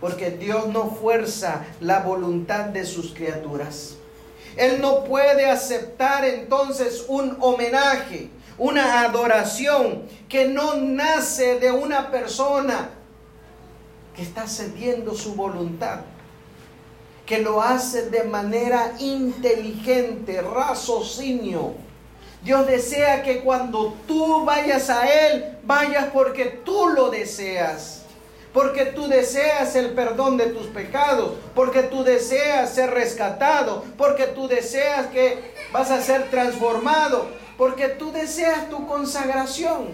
Porque 0.00 0.30
Dios 0.30 0.66
no 0.68 0.90
fuerza 0.90 1.66
la 1.80 2.00
voluntad 2.00 2.64
de 2.66 2.86
sus 2.86 3.12
criaturas. 3.12 3.96
Él 4.56 4.80
no 4.80 5.04
puede 5.04 5.48
aceptar 5.48 6.24
entonces 6.24 7.04
un 7.06 7.36
homenaje 7.40 8.30
una 8.58 9.02
adoración 9.02 10.02
que 10.28 10.48
no 10.48 10.76
nace 10.76 11.58
de 11.58 11.70
una 11.70 12.10
persona 12.10 12.90
que 14.14 14.22
está 14.22 14.46
cediendo 14.46 15.14
su 15.14 15.34
voluntad, 15.34 16.00
que 17.26 17.38
lo 17.38 17.62
hace 17.62 18.10
de 18.10 18.24
manera 18.24 18.92
inteligente, 18.98 20.42
raciocinio. 20.42 21.74
Dios 22.42 22.66
desea 22.66 23.22
que 23.22 23.40
cuando 23.40 23.94
tú 24.06 24.44
vayas 24.44 24.90
a 24.90 25.08
Él, 25.08 25.58
vayas 25.64 26.06
porque 26.12 26.46
tú 26.64 26.88
lo 26.88 27.10
deseas. 27.10 28.02
Porque 28.52 28.86
tú 28.86 29.06
deseas 29.06 29.76
el 29.76 29.90
perdón 29.90 30.36
de 30.36 30.46
tus 30.46 30.66
pecados, 30.66 31.34
porque 31.54 31.84
tú 31.84 32.02
deseas 32.02 32.74
ser 32.74 32.90
rescatado, 32.90 33.84
porque 33.96 34.26
tú 34.26 34.48
deseas 34.48 35.06
que 35.06 35.54
vas 35.72 35.92
a 35.92 36.02
ser 36.02 36.30
transformado, 36.30 37.28
porque 37.60 37.88
tú 37.88 38.10
deseas 38.10 38.70
tu 38.70 38.86
consagración. 38.86 39.88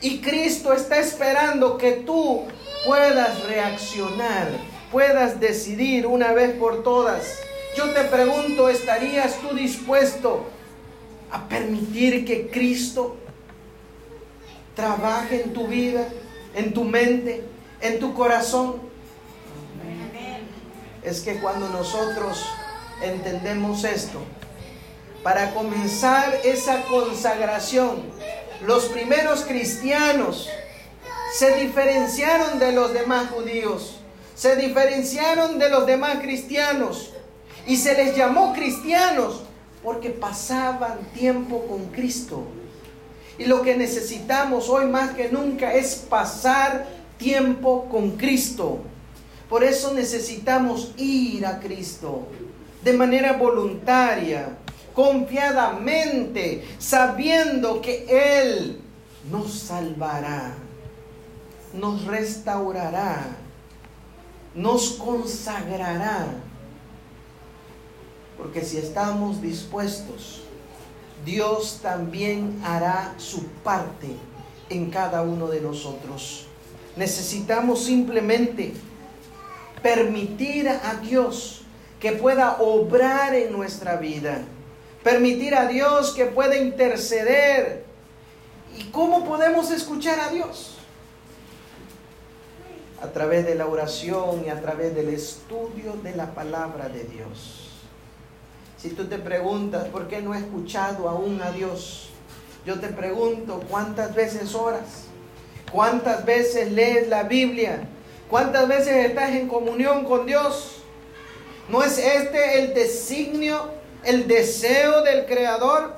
Y 0.00 0.22
Cristo 0.22 0.72
está 0.72 0.98
esperando 0.98 1.76
que 1.76 1.92
tú 1.92 2.44
puedas 2.86 3.42
reaccionar, 3.42 4.48
puedas 4.90 5.38
decidir 5.38 6.06
una 6.06 6.32
vez 6.32 6.52
por 6.52 6.82
todas. 6.82 7.38
Yo 7.76 7.90
te 7.90 8.04
pregunto, 8.04 8.70
¿estarías 8.70 9.36
tú 9.42 9.54
dispuesto 9.54 10.46
a 11.30 11.46
permitir 11.50 12.24
que 12.24 12.48
Cristo 12.48 13.16
trabaje 14.74 15.42
en 15.42 15.52
tu 15.52 15.66
vida, 15.66 16.08
en 16.54 16.72
tu 16.72 16.82
mente, 16.82 17.44
en 17.82 17.98
tu 17.98 18.14
corazón? 18.14 18.76
Es 21.02 21.20
que 21.20 21.34
cuando 21.40 21.68
nosotros 21.68 22.42
entendemos 23.02 23.84
esto, 23.84 24.18
para 25.22 25.52
comenzar 25.54 26.40
esa 26.44 26.82
consagración. 26.84 28.02
Los 28.66 28.86
primeros 28.86 29.42
cristianos 29.42 30.48
se 31.34 31.56
diferenciaron 31.56 32.58
de 32.58 32.72
los 32.72 32.92
demás 32.92 33.30
judíos, 33.30 34.00
se 34.34 34.56
diferenciaron 34.56 35.58
de 35.58 35.68
los 35.68 35.86
demás 35.86 36.18
cristianos 36.20 37.10
y 37.66 37.76
se 37.76 37.94
les 37.94 38.16
llamó 38.16 38.52
cristianos 38.52 39.42
porque 39.82 40.10
pasaban 40.10 40.98
tiempo 41.14 41.66
con 41.66 41.86
Cristo. 41.86 42.44
Y 43.38 43.46
lo 43.46 43.62
que 43.62 43.76
necesitamos 43.76 44.68
hoy 44.68 44.86
más 44.86 45.12
que 45.12 45.30
nunca 45.30 45.72
es 45.72 45.96
pasar 45.96 46.86
tiempo 47.16 47.88
con 47.90 48.12
Cristo. 48.12 48.80
Por 49.48 49.64
eso 49.64 49.92
necesitamos 49.92 50.92
ir 50.96 51.46
a 51.46 51.60
Cristo 51.60 52.26
de 52.82 52.92
manera 52.92 53.34
voluntaria, 53.34 54.56
confiadamente, 54.94 56.64
sabiendo 56.78 57.80
que 57.80 58.06
Él 58.08 58.80
nos 59.30 59.52
salvará, 59.52 60.54
nos 61.72 62.04
restaurará, 62.04 63.36
nos 64.54 64.90
consagrará. 64.92 66.26
Porque 68.36 68.64
si 68.64 68.78
estamos 68.78 69.40
dispuestos, 69.40 70.42
Dios 71.24 71.78
también 71.82 72.60
hará 72.64 73.14
su 73.18 73.46
parte 73.64 74.08
en 74.68 74.90
cada 74.90 75.22
uno 75.22 75.46
de 75.46 75.60
nosotros. 75.60 76.46
Necesitamos 76.96 77.84
simplemente 77.84 78.74
permitir 79.82 80.68
a 80.68 80.94
Dios 81.00 81.62
que 82.00 82.12
pueda 82.12 82.56
obrar 82.60 83.34
en 83.34 83.52
nuestra 83.52 83.96
vida 83.96 84.42
permitir 85.02 85.54
a 85.54 85.66
Dios 85.66 86.12
que 86.12 86.26
pueda 86.26 86.56
interceder. 86.56 87.84
¿Y 88.76 88.84
cómo 88.84 89.24
podemos 89.24 89.70
escuchar 89.70 90.18
a 90.20 90.30
Dios? 90.30 90.76
A 93.02 93.08
través 93.08 93.44
de 93.44 93.54
la 93.54 93.66
oración 93.66 94.44
y 94.46 94.48
a 94.48 94.60
través 94.60 94.94
del 94.94 95.08
estudio 95.08 95.94
de 96.02 96.14
la 96.14 96.34
palabra 96.34 96.88
de 96.88 97.04
Dios. 97.04 97.68
Si 98.78 98.90
tú 98.90 99.06
te 99.06 99.18
preguntas 99.18 99.88
por 99.88 100.08
qué 100.08 100.22
no 100.22 100.34
he 100.34 100.38
escuchado 100.38 101.08
aún 101.08 101.40
a 101.42 101.50
Dios, 101.52 102.08
yo 102.64 102.78
te 102.80 102.88
pregunto 102.88 103.62
cuántas 103.68 104.14
veces 104.14 104.54
oras, 104.54 105.04
cuántas 105.70 106.24
veces 106.24 106.70
lees 106.70 107.08
la 107.08 107.24
Biblia, 107.24 107.88
cuántas 108.28 108.68
veces 108.68 109.06
estás 109.06 109.30
en 109.30 109.48
comunión 109.48 110.04
con 110.04 110.26
Dios. 110.26 110.76
¿No 111.68 111.82
es 111.82 111.98
este 111.98 112.60
el 112.60 112.74
designio 112.74 113.81
el 114.04 114.26
deseo 114.26 115.02
del 115.02 115.26
Creador, 115.26 115.94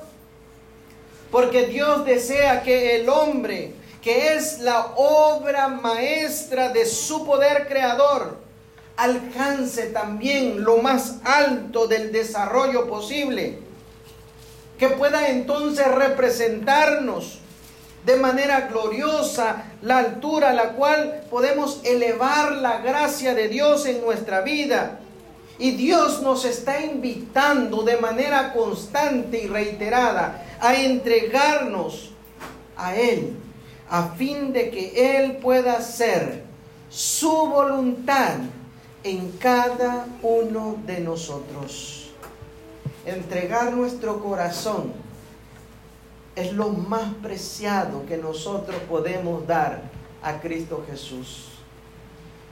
porque 1.31 1.67
Dios 1.67 2.05
desea 2.05 2.63
que 2.63 2.95
el 2.95 3.09
hombre, 3.09 3.73
que 4.01 4.35
es 4.35 4.59
la 4.59 4.93
obra 4.95 5.67
maestra 5.67 6.69
de 6.69 6.85
su 6.85 7.25
poder 7.25 7.67
creador, 7.67 8.37
alcance 8.97 9.87
también 9.87 10.63
lo 10.63 10.77
más 10.77 11.15
alto 11.23 11.87
del 11.87 12.11
desarrollo 12.11 12.87
posible, 12.87 13.59
que 14.77 14.89
pueda 14.89 15.29
entonces 15.29 15.87
representarnos 15.87 17.39
de 18.05 18.17
manera 18.17 18.67
gloriosa 18.67 19.63
la 19.81 19.97
altura 19.97 20.51
a 20.51 20.53
la 20.53 20.73
cual 20.73 21.23
podemos 21.29 21.81
elevar 21.83 22.51
la 22.53 22.77
gracia 22.77 23.33
de 23.33 23.47
Dios 23.47 23.85
en 23.85 24.01
nuestra 24.01 24.41
vida. 24.41 24.99
Y 25.57 25.71
Dios 25.71 26.21
nos 26.21 26.43
está 26.43 26.81
invitando 26.81 27.83
de 27.83 27.97
manera 27.97 28.53
constante 28.53 29.43
y 29.43 29.47
reiterada 29.47 30.45
a 30.59 30.75
entregarnos 30.75 32.11
a 32.75 32.95
Él, 32.95 33.35
a 33.89 34.09
fin 34.09 34.51
de 34.51 34.69
que 34.69 35.17
Él 35.17 35.37
pueda 35.37 35.77
hacer 35.77 36.43
su 36.89 37.31
voluntad 37.47 38.37
en 39.03 39.31
cada 39.33 40.07
uno 40.21 40.77
de 40.85 40.99
nosotros. 40.99 42.09
Entregar 43.05 43.71
nuestro 43.71 44.21
corazón 44.21 44.91
es 46.35 46.51
lo 46.51 46.69
más 46.69 47.13
preciado 47.21 48.05
que 48.05 48.17
nosotros 48.17 48.77
podemos 48.89 49.47
dar 49.47 49.83
a 50.21 50.41
Cristo 50.41 50.83
Jesús. 50.89 51.49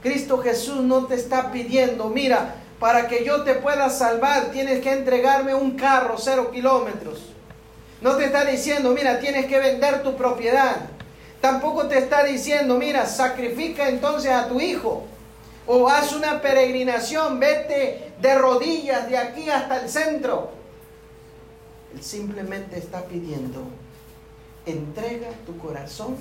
Cristo 0.02 0.38
Jesús 0.38 0.82
no 0.82 1.06
te 1.06 1.16
está 1.16 1.50
pidiendo, 1.50 2.08
mira, 2.08 2.56
para 2.78 3.08
que 3.08 3.24
yo 3.24 3.42
te 3.42 3.54
pueda 3.54 3.88
salvar 3.90 4.50
tienes 4.50 4.80
que 4.80 4.92
entregarme 4.92 5.54
un 5.54 5.72
carro 5.72 6.16
cero 6.18 6.50
kilómetros. 6.52 7.20
No 8.00 8.16
te 8.16 8.26
está 8.26 8.44
diciendo, 8.44 8.90
mira, 8.90 9.18
tienes 9.18 9.46
que 9.46 9.58
vender 9.58 10.02
tu 10.02 10.16
propiedad. 10.16 10.76
Tampoco 11.40 11.86
te 11.86 11.98
está 11.98 12.24
diciendo, 12.24 12.76
mira, 12.76 13.06
sacrifica 13.06 13.88
entonces 13.88 14.30
a 14.30 14.48
tu 14.48 14.60
hijo. 14.60 15.04
O 15.66 15.88
haz 15.88 16.12
una 16.12 16.42
peregrinación, 16.42 17.40
vete 17.40 18.12
de 18.20 18.34
rodillas 18.34 19.08
de 19.08 19.16
aquí 19.16 19.48
hasta 19.48 19.80
el 19.80 19.88
centro. 19.88 20.50
Él 21.94 22.02
simplemente 22.02 22.78
está 22.78 23.04
pidiendo, 23.04 23.62
entrega 24.66 25.28
tu 25.46 25.56
corazón 25.56 26.16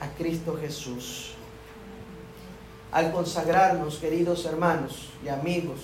a 0.00 0.08
Cristo 0.18 0.58
Jesús. 0.60 1.34
Al 2.96 3.12
consagrarnos, 3.12 3.96
queridos 3.96 4.46
hermanos 4.46 5.10
y 5.22 5.28
amigos, 5.28 5.80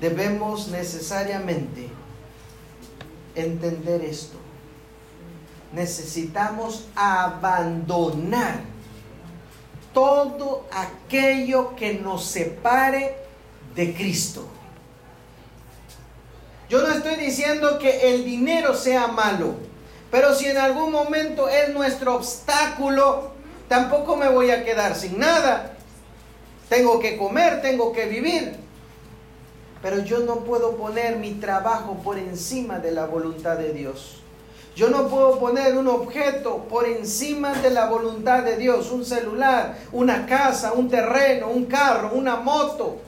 debemos 0.00 0.68
necesariamente 0.68 1.88
entender 3.34 4.04
esto. 4.04 4.36
Necesitamos 5.72 6.86
abandonar 6.94 8.60
todo 9.92 10.64
aquello 10.70 11.74
que 11.74 11.94
nos 11.94 12.24
separe 12.24 13.16
de 13.74 13.92
Cristo. 13.92 14.46
Yo 16.68 16.86
no 16.86 16.94
estoy 16.94 17.16
diciendo 17.16 17.80
que 17.80 18.14
el 18.14 18.24
dinero 18.24 18.76
sea 18.76 19.08
malo, 19.08 19.54
pero 20.12 20.36
si 20.36 20.46
en 20.46 20.58
algún 20.58 20.92
momento 20.92 21.48
es 21.48 21.74
nuestro 21.74 22.14
obstáculo, 22.14 23.32
tampoco 23.68 24.14
me 24.14 24.28
voy 24.28 24.52
a 24.52 24.62
quedar 24.62 24.94
sin 24.94 25.18
nada. 25.18 25.69
Tengo 26.70 27.00
que 27.00 27.18
comer, 27.18 27.60
tengo 27.60 27.92
que 27.92 28.06
vivir. 28.06 28.54
Pero 29.82 30.04
yo 30.04 30.20
no 30.20 30.44
puedo 30.44 30.76
poner 30.76 31.16
mi 31.16 31.32
trabajo 31.32 31.98
por 32.04 32.16
encima 32.16 32.78
de 32.78 32.92
la 32.92 33.06
voluntad 33.06 33.56
de 33.56 33.72
Dios. 33.72 34.22
Yo 34.76 34.88
no 34.88 35.08
puedo 35.08 35.40
poner 35.40 35.76
un 35.76 35.88
objeto 35.88 36.68
por 36.68 36.86
encima 36.86 37.54
de 37.54 37.70
la 37.70 37.86
voluntad 37.86 38.44
de 38.44 38.56
Dios, 38.56 38.92
un 38.92 39.04
celular, 39.04 39.78
una 39.90 40.26
casa, 40.26 40.72
un 40.72 40.88
terreno, 40.88 41.48
un 41.48 41.64
carro, 41.64 42.12
una 42.14 42.36
moto. 42.36 42.98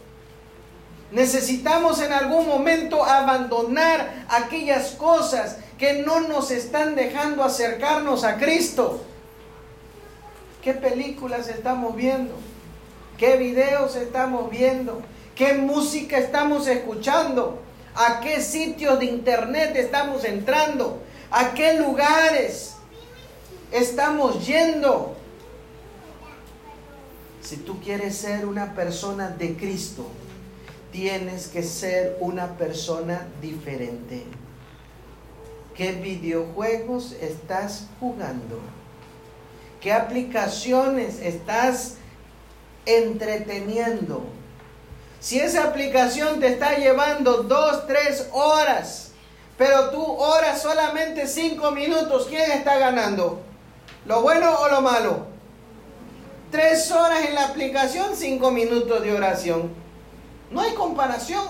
Necesitamos 1.13 2.03
en 2.03 2.13
algún 2.13 2.49
momento 2.49 3.05
abandonar 3.05 4.27
aquellas 4.29 4.91
cosas 4.93 5.59
que 5.79 6.03
no 6.03 6.21
nos 6.23 6.51
están 6.51 6.97
dejando 6.97 7.45
acercarnos 7.45 8.25
a 8.25 8.39
Cristo. 8.39 9.05
¿Qué 10.63 10.75
películas 10.75 11.47
estamos 11.47 11.95
viendo? 11.95 12.35
¿Qué 13.19 13.37
videos 13.37 13.97
estamos 13.97 14.51
viendo? 14.51 15.03
¿Qué 15.35 15.55
música 15.55 16.19
estamos 16.19 16.67
escuchando? 16.67 17.63
¿A 17.95 18.21
qué 18.21 18.41
sitios 18.41 18.99
de 18.99 19.07
internet 19.07 19.77
estamos 19.77 20.25
entrando? 20.25 21.03
¿A 21.31 21.53
qué 21.53 21.75
lugares 21.75 22.75
estamos 23.71 24.47
yendo? 24.47 25.17
Si 27.43 27.57
tú 27.57 27.81
quieres 27.81 28.17
ser 28.17 28.47
una 28.47 28.75
persona 28.75 29.29
de 29.29 29.57
Cristo, 29.57 30.07
tienes 30.91 31.49
que 31.49 31.63
ser 31.63 32.17
una 32.21 32.57
persona 32.57 33.27
diferente. 33.41 34.25
¿Qué 35.75 35.93
videojuegos 35.93 37.13
estás 37.21 37.87
jugando? 37.99 38.59
¿Qué 39.81 39.93
aplicaciones 39.93 41.19
estás 41.21 41.97
entreteniendo? 42.87 44.25
Si 45.21 45.39
esa 45.39 45.65
aplicación 45.65 46.41
te 46.41 46.49
está 46.49 46.77
llevando 46.77 47.45
dos, 47.45 47.87
tres 47.87 48.29
horas, 48.33 49.13
pero 49.57 49.91
tú 49.91 50.05
oras 50.05 50.61
solamente 50.61 51.29
cinco 51.29 51.71
minutos, 51.71 52.27
¿quién 52.29 52.51
está 52.51 52.79
ganando? 52.79 53.41
¿Lo 54.05 54.23
bueno 54.23 54.53
o 54.61 54.69
lo 54.69 54.81
malo? 54.81 55.27
Tres 56.51 56.91
horas 56.91 57.25
en 57.25 57.35
la 57.35 57.47
aplicación, 57.47 58.17
cinco 58.17 58.51
minutos 58.51 59.01
de 59.03 59.13
oración. 59.13 59.71
No 60.51 60.61
hay 60.61 60.75
comparación. 60.75 61.47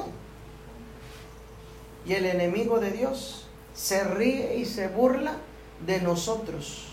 Y 2.05 2.12
el 2.12 2.27
enemigo 2.27 2.79
de 2.79 2.90
Dios 2.90 3.47
se 3.75 4.05
ríe 4.05 4.57
y 4.57 4.66
se 4.66 4.88
burla 4.88 5.37
de 5.87 6.01
nosotros. 6.01 6.88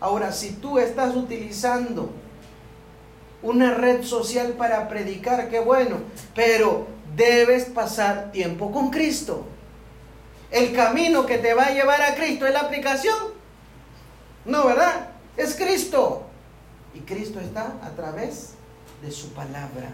Ahora, 0.00 0.30
si 0.32 0.52
tú 0.52 0.78
estás 0.78 1.16
utilizando 1.16 2.10
una 3.46 3.74
red 3.74 4.02
social 4.02 4.54
para 4.58 4.88
predicar, 4.88 5.48
qué 5.48 5.60
bueno, 5.60 5.98
pero 6.34 6.88
debes 7.14 7.66
pasar 7.66 8.32
tiempo 8.32 8.72
con 8.72 8.90
Cristo. 8.90 9.46
El 10.50 10.74
camino 10.74 11.26
que 11.26 11.38
te 11.38 11.54
va 11.54 11.66
a 11.66 11.70
llevar 11.70 12.02
a 12.02 12.14
Cristo 12.14 12.46
es 12.46 12.52
la 12.52 12.60
aplicación. 12.60 13.16
No, 14.44 14.66
¿verdad? 14.66 15.10
Es 15.36 15.54
Cristo. 15.54 16.26
Y 16.94 17.00
Cristo 17.00 17.40
está 17.40 17.74
a 17.82 17.90
través 17.90 18.54
de 19.02 19.10
su 19.10 19.32
palabra. 19.32 19.90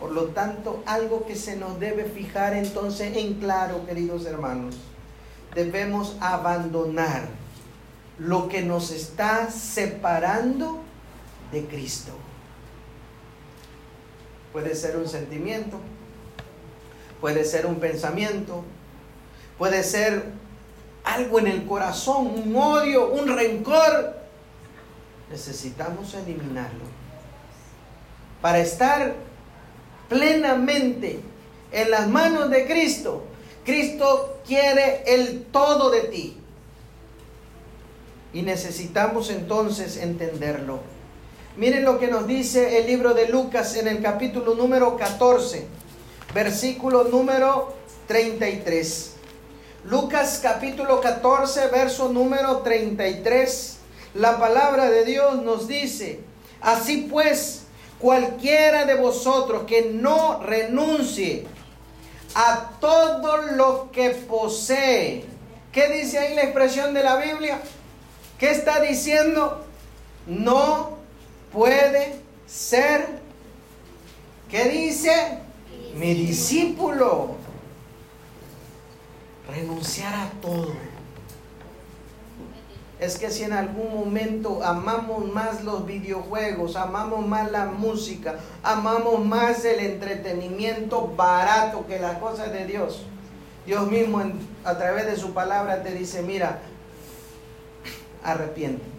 Por 0.00 0.12
lo 0.12 0.26
tanto, 0.26 0.82
algo 0.86 1.26
que 1.26 1.36
se 1.36 1.56
nos 1.56 1.80
debe 1.80 2.04
fijar 2.04 2.54
entonces 2.54 3.16
en 3.16 3.34
claro, 3.34 3.84
queridos 3.86 4.26
hermanos, 4.26 4.76
debemos 5.54 6.16
abandonar 6.20 7.22
lo 8.18 8.48
que 8.48 8.62
nos 8.62 8.90
está 8.90 9.50
separando 9.50 10.85
de 11.52 11.66
Cristo. 11.66 12.12
Puede 14.52 14.74
ser 14.74 14.96
un 14.96 15.08
sentimiento, 15.08 15.78
puede 17.20 17.44
ser 17.44 17.66
un 17.66 17.76
pensamiento, 17.76 18.64
puede 19.58 19.82
ser 19.82 20.24
algo 21.04 21.38
en 21.38 21.46
el 21.46 21.66
corazón, 21.66 22.26
un 22.26 22.56
odio, 22.56 23.10
un 23.10 23.28
rencor. 23.28 24.16
Necesitamos 25.30 26.14
eliminarlo 26.14 26.84
para 28.40 28.58
estar 28.58 29.14
plenamente 30.08 31.20
en 31.72 31.90
las 31.90 32.08
manos 32.08 32.50
de 32.50 32.66
Cristo. 32.66 33.24
Cristo 33.64 34.40
quiere 34.46 35.02
el 35.06 35.44
todo 35.44 35.90
de 35.90 36.02
ti. 36.02 36.36
Y 38.32 38.42
necesitamos 38.42 39.30
entonces 39.30 39.96
entenderlo. 39.96 40.80
Miren 41.56 41.86
lo 41.86 41.98
que 41.98 42.08
nos 42.08 42.26
dice 42.26 42.78
el 42.78 42.86
libro 42.86 43.14
de 43.14 43.30
Lucas 43.30 43.76
en 43.76 43.88
el 43.88 44.02
capítulo 44.02 44.54
número 44.54 44.94
14, 44.94 45.66
versículo 46.34 47.04
número 47.04 47.72
33. 48.06 49.12
Lucas 49.84 50.40
capítulo 50.42 51.00
14, 51.00 51.68
verso 51.68 52.10
número 52.10 52.58
33. 52.58 53.78
La 54.16 54.38
palabra 54.38 54.90
de 54.90 55.06
Dios 55.06 55.42
nos 55.42 55.66
dice, 55.66 56.20
así 56.60 57.08
pues, 57.10 57.62
cualquiera 57.98 58.84
de 58.84 58.96
vosotros 58.96 59.62
que 59.66 59.90
no 59.90 60.42
renuncie 60.42 61.46
a 62.34 62.72
todo 62.80 63.38
lo 63.38 63.90
que 63.92 64.10
posee. 64.10 65.24
¿Qué 65.72 65.88
dice 65.88 66.18
ahí 66.18 66.34
la 66.34 66.42
expresión 66.42 66.92
de 66.92 67.02
la 67.02 67.16
Biblia? 67.16 67.62
¿Qué 68.38 68.50
está 68.50 68.78
diciendo? 68.80 69.64
No 70.26 70.95
puede 71.56 72.20
ser, 72.46 73.06
¿qué 74.50 74.68
dice? 74.68 75.38
Mi 75.96 76.12
discípulo. 76.12 77.36
Renunciar 79.48 80.14
a 80.14 80.30
todo. 80.42 80.74
Es 83.00 83.18
que 83.18 83.30
si 83.30 83.44
en 83.44 83.52
algún 83.52 83.94
momento 83.94 84.62
amamos 84.62 85.32
más 85.32 85.64
los 85.64 85.86
videojuegos, 85.86 86.76
amamos 86.76 87.26
más 87.26 87.50
la 87.50 87.66
música, 87.66 88.36
amamos 88.62 89.24
más 89.24 89.64
el 89.64 89.80
entretenimiento 89.80 91.06
barato 91.16 91.86
que 91.86 91.98
las 91.98 92.18
cosas 92.18 92.52
de 92.52 92.66
Dios, 92.66 93.04
Dios 93.64 93.90
mismo 93.90 94.22
a 94.64 94.76
través 94.76 95.06
de 95.06 95.16
su 95.16 95.32
palabra 95.32 95.82
te 95.82 95.92
dice, 95.92 96.22
mira, 96.22 96.58
arrepiéntete. 98.22 98.95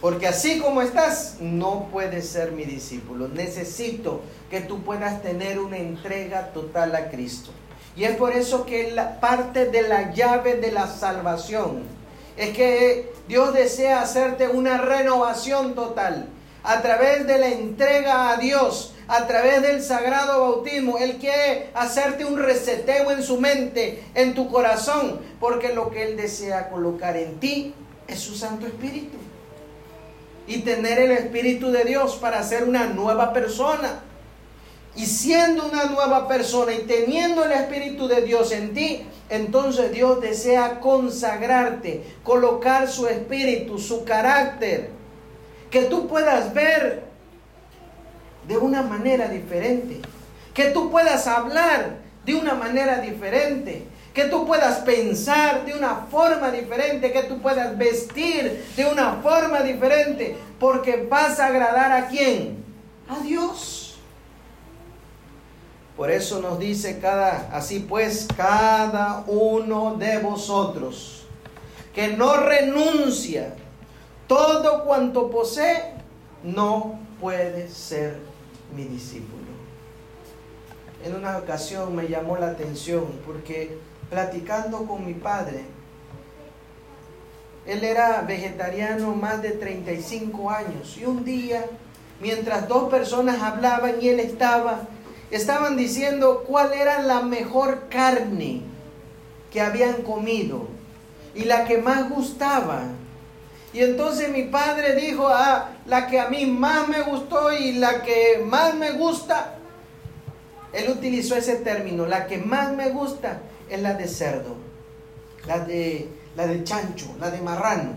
Porque 0.00 0.26
así 0.26 0.58
como 0.58 0.80
estás, 0.80 1.36
no 1.40 1.88
puedes 1.92 2.28
ser 2.28 2.52
mi 2.52 2.64
discípulo. 2.64 3.28
Necesito 3.28 4.22
que 4.50 4.60
tú 4.60 4.82
puedas 4.82 5.22
tener 5.22 5.58
una 5.58 5.76
entrega 5.76 6.52
total 6.52 6.94
a 6.96 7.10
Cristo. 7.10 7.50
Y 7.96 8.04
es 8.04 8.16
por 8.16 8.32
eso 8.32 8.64
que 8.64 8.96
parte 9.20 9.66
de 9.66 9.82
la 9.82 10.12
llave 10.12 10.54
de 10.54 10.72
la 10.72 10.86
salvación 10.86 11.82
es 12.36 12.56
que 12.56 13.12
Dios 13.28 13.52
desea 13.52 14.00
hacerte 14.00 14.48
una 14.48 14.78
renovación 14.78 15.74
total 15.74 16.28
a 16.62 16.80
través 16.80 17.26
de 17.26 17.38
la 17.38 17.48
entrega 17.48 18.30
a 18.30 18.36
Dios, 18.38 18.94
a 19.08 19.26
través 19.26 19.60
del 19.60 19.82
sagrado 19.82 20.40
bautismo. 20.40 20.96
Él 20.96 21.18
quiere 21.18 21.68
hacerte 21.74 22.24
un 22.24 22.38
reseteo 22.38 23.10
en 23.10 23.22
su 23.22 23.38
mente, 23.38 24.02
en 24.14 24.34
tu 24.34 24.50
corazón, 24.50 25.20
porque 25.38 25.74
lo 25.74 25.90
que 25.90 26.04
Él 26.04 26.16
desea 26.16 26.70
colocar 26.70 27.18
en 27.18 27.38
ti 27.38 27.74
es 28.08 28.20
su 28.20 28.34
Santo 28.34 28.66
Espíritu. 28.66 29.18
Y 30.50 30.58
tener 30.62 30.98
el 30.98 31.12
Espíritu 31.12 31.70
de 31.70 31.84
Dios 31.84 32.16
para 32.16 32.42
ser 32.42 32.64
una 32.64 32.86
nueva 32.86 33.32
persona. 33.32 34.00
Y 34.96 35.06
siendo 35.06 35.66
una 35.66 35.84
nueva 35.84 36.26
persona 36.26 36.74
y 36.74 36.80
teniendo 36.80 37.44
el 37.44 37.52
Espíritu 37.52 38.08
de 38.08 38.22
Dios 38.22 38.50
en 38.50 38.74
ti, 38.74 39.06
entonces 39.28 39.92
Dios 39.92 40.20
desea 40.20 40.80
consagrarte, 40.80 42.02
colocar 42.24 42.88
su 42.88 43.06
espíritu, 43.06 43.78
su 43.78 44.04
carácter, 44.04 44.90
que 45.70 45.82
tú 45.82 46.08
puedas 46.08 46.52
ver 46.52 47.04
de 48.48 48.58
una 48.58 48.82
manera 48.82 49.28
diferente, 49.28 50.00
que 50.52 50.64
tú 50.70 50.90
puedas 50.90 51.28
hablar 51.28 51.98
de 52.24 52.34
una 52.34 52.54
manera 52.54 52.98
diferente, 52.98 53.84
que 54.14 54.24
tú 54.24 54.46
puedas 54.46 54.78
pensar 54.80 55.64
de 55.64 55.74
una 55.74 56.06
forma 56.10 56.50
diferente, 56.50 57.12
que 57.12 57.22
tú 57.24 57.40
puedas 57.40 57.76
vestir 57.78 58.64
de 58.76 58.86
una 58.86 59.14
forma 59.22 59.62
diferente, 59.62 60.36
porque 60.58 61.06
vas 61.08 61.38
a 61.38 61.46
agradar 61.46 61.92
a 61.92 62.08
quién? 62.08 62.64
A 63.08 63.20
Dios. 63.20 63.98
Por 65.96 66.10
eso 66.10 66.40
nos 66.40 66.58
dice 66.58 66.98
cada, 66.98 67.50
así 67.52 67.80
pues, 67.80 68.26
cada 68.36 69.22
uno 69.26 69.96
de 69.96 70.18
vosotros 70.18 71.26
que 71.94 72.08
no 72.08 72.36
renuncia 72.36 73.54
todo 74.26 74.84
cuanto 74.84 75.30
posee, 75.30 75.92
no 76.42 76.98
puede 77.20 77.68
ser 77.68 78.18
mi 78.74 78.84
discípulo. 78.84 79.40
En 81.04 81.16
una 81.16 81.38
ocasión 81.38 81.94
me 81.96 82.08
llamó 82.08 82.36
la 82.36 82.48
atención 82.50 83.06
porque 83.26 83.78
platicando 84.10 84.84
con 84.86 85.06
mi 85.06 85.14
padre, 85.14 85.64
él 87.66 87.84
era 87.84 88.22
vegetariano 88.22 89.14
más 89.14 89.40
de 89.40 89.52
35 89.52 90.50
años. 90.50 90.98
Y 90.98 91.04
un 91.04 91.24
día, 91.24 91.64
mientras 92.20 92.68
dos 92.68 92.90
personas 92.90 93.40
hablaban 93.40 93.94
y 94.00 94.08
él 94.08 94.20
estaba 94.20 94.82
estaban 95.30 95.76
diciendo 95.76 96.44
cuál 96.46 96.72
era 96.72 97.00
la 97.02 97.22
mejor 97.22 97.88
carne 97.88 98.62
que 99.52 99.60
habían 99.60 100.02
comido 100.02 100.66
y 101.34 101.44
la 101.44 101.64
que 101.64 101.78
más 101.78 102.08
gustaba. 102.08 102.82
Y 103.72 103.80
entonces 103.80 104.30
mi 104.30 104.44
padre 104.44 104.96
dijo, 104.96 105.28
ah, 105.28 105.70
la 105.86 106.08
que 106.08 106.18
a 106.18 106.28
mí 106.28 106.46
más 106.46 106.88
me 106.88 107.02
gustó 107.02 107.52
y 107.52 107.72
la 107.74 108.02
que 108.02 108.44
más 108.44 108.74
me 108.74 108.92
gusta, 108.92 109.54
él 110.72 110.90
utilizó 110.90 111.36
ese 111.36 111.56
término, 111.56 112.06
la 112.06 112.26
que 112.26 112.38
más 112.38 112.72
me 112.72 112.90
gusta 112.90 113.40
es 113.70 113.80
la 113.80 113.94
de 113.94 114.08
cerdo, 114.08 114.56
la 115.46 115.60
de, 115.60 116.08
la 116.36 116.46
de 116.46 116.64
chancho, 116.64 117.06
la 117.18 117.30
de 117.30 117.40
marrano. 117.40 117.94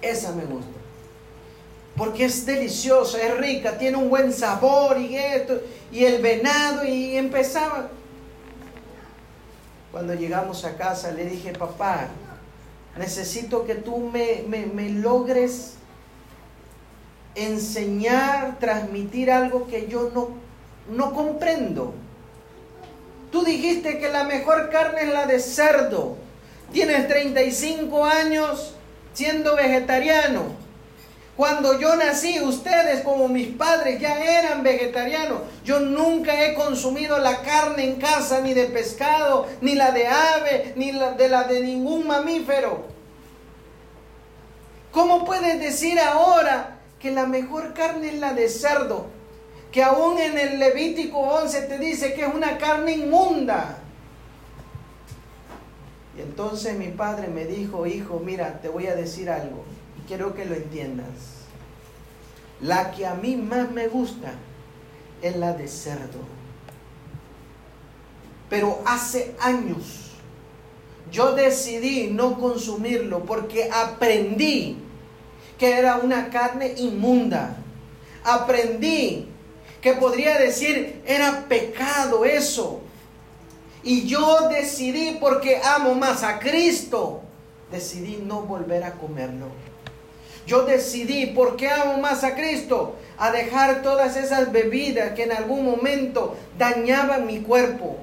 Esa 0.00 0.32
me 0.32 0.44
gusta 0.44 0.78
porque 1.98 2.26
es 2.26 2.46
deliciosa, 2.46 3.20
es 3.20 3.36
rica, 3.38 3.76
tiene 3.76 3.96
un 3.96 4.08
buen 4.08 4.32
sabor 4.32 4.98
y 4.98 5.16
esto, 5.16 5.60
y 5.90 6.04
el 6.04 6.22
venado, 6.22 6.84
y 6.84 7.16
empezaba. 7.16 7.88
Cuando 9.90 10.14
llegamos 10.14 10.64
a 10.64 10.76
casa 10.76 11.10
le 11.10 11.24
dije, 11.24 11.52
papá, 11.52 12.06
necesito 12.96 13.66
que 13.66 13.74
tú 13.74 13.98
me, 13.98 14.44
me 14.46 14.90
logres 14.90 15.74
enseñar, 17.34 18.58
transmitir 18.60 19.32
algo 19.32 19.66
que 19.66 19.88
yo 19.88 20.10
no, 20.14 20.28
no 20.88 21.12
comprendo. 21.12 21.94
Tú 23.30 23.44
dijiste 23.44 23.98
que 23.98 24.08
la 24.08 24.24
mejor 24.24 24.70
carne 24.70 25.02
es 25.02 25.12
la 25.12 25.26
de 25.26 25.40
cerdo. 25.40 26.16
Tienes 26.72 27.08
35 27.08 28.04
años 28.04 28.74
siendo 29.12 29.56
vegetariano 29.56 30.68
cuando 31.38 31.78
yo 31.78 31.94
nací, 31.94 32.40
ustedes 32.40 33.02
como 33.02 33.28
mis 33.28 33.46
padres 33.46 34.00
ya 34.00 34.20
eran 34.40 34.64
vegetarianos. 34.64 35.38
Yo 35.64 35.78
nunca 35.78 36.44
he 36.44 36.52
consumido 36.54 37.16
la 37.20 37.42
carne 37.42 37.84
en 37.84 38.00
casa, 38.00 38.40
ni 38.40 38.54
de 38.54 38.64
pescado, 38.64 39.46
ni 39.60 39.76
la 39.76 39.92
de 39.92 40.08
ave, 40.08 40.72
ni 40.74 40.90
la 40.90 41.12
de 41.12 41.28
la 41.28 41.44
de 41.44 41.60
ningún 41.60 42.08
mamífero. 42.08 42.86
¿Cómo 44.90 45.24
puedes 45.24 45.60
decir 45.60 46.00
ahora 46.00 46.80
que 46.98 47.12
la 47.12 47.26
mejor 47.26 47.72
carne 47.72 48.08
es 48.08 48.18
la 48.18 48.34
de 48.34 48.48
cerdo? 48.48 49.06
Que 49.72 49.82
aún 49.82 50.18
en 50.18 50.38
el 50.38 50.58
Levítico 50.58 51.18
11 51.18 51.62
te 51.62 51.78
dice 51.78 52.14
que 52.14 52.22
es 52.22 52.34
una 52.34 52.58
carne 52.58 52.92
inmunda. 52.92 53.78
Y 56.16 56.22
entonces 56.22 56.76
mi 56.76 56.88
padre 56.88 57.28
me 57.28 57.44
dijo, 57.44 57.86
hijo, 57.86 58.20
mira, 58.24 58.60
te 58.60 58.68
voy 58.68 58.86
a 58.86 58.94
decir 58.94 59.30
algo 59.30 59.64
quiero 60.08 60.34
que 60.34 60.46
lo 60.46 60.54
entiendas. 60.54 61.06
La 62.60 62.90
que 62.90 63.06
a 63.06 63.14
mí 63.14 63.36
más 63.36 63.70
me 63.70 63.86
gusta 63.86 64.32
es 65.22 65.36
la 65.36 65.52
de 65.52 65.68
cerdo. 65.68 66.18
Pero 68.50 68.80
hace 68.86 69.36
años 69.38 70.12
yo 71.12 71.34
decidí 71.34 72.08
no 72.08 72.40
consumirlo 72.40 73.24
porque 73.24 73.70
aprendí 73.70 74.78
que 75.58 75.78
era 75.78 75.96
una 75.98 76.30
carne 76.30 76.74
inmunda. 76.78 77.56
Aprendí 78.24 79.28
que 79.80 79.94
podría 79.94 80.38
decir 80.38 81.02
era 81.06 81.44
pecado 81.48 82.24
eso. 82.24 82.80
Y 83.82 84.06
yo 84.06 84.48
decidí 84.48 85.18
porque 85.20 85.60
amo 85.62 85.94
más 85.94 86.22
a 86.22 86.38
Cristo, 86.38 87.22
decidí 87.70 88.22
no 88.24 88.42
volver 88.42 88.84
a 88.84 88.92
comerlo. 88.92 89.46
Yo 90.48 90.62
decidí, 90.62 91.26
porque 91.26 91.68
amo 91.68 91.98
más 91.98 92.24
a 92.24 92.34
Cristo, 92.34 92.96
a 93.18 93.30
dejar 93.30 93.82
todas 93.82 94.16
esas 94.16 94.50
bebidas 94.50 95.12
que 95.12 95.24
en 95.24 95.32
algún 95.32 95.62
momento 95.62 96.38
dañaban 96.56 97.26
mi 97.26 97.40
cuerpo. 97.40 97.98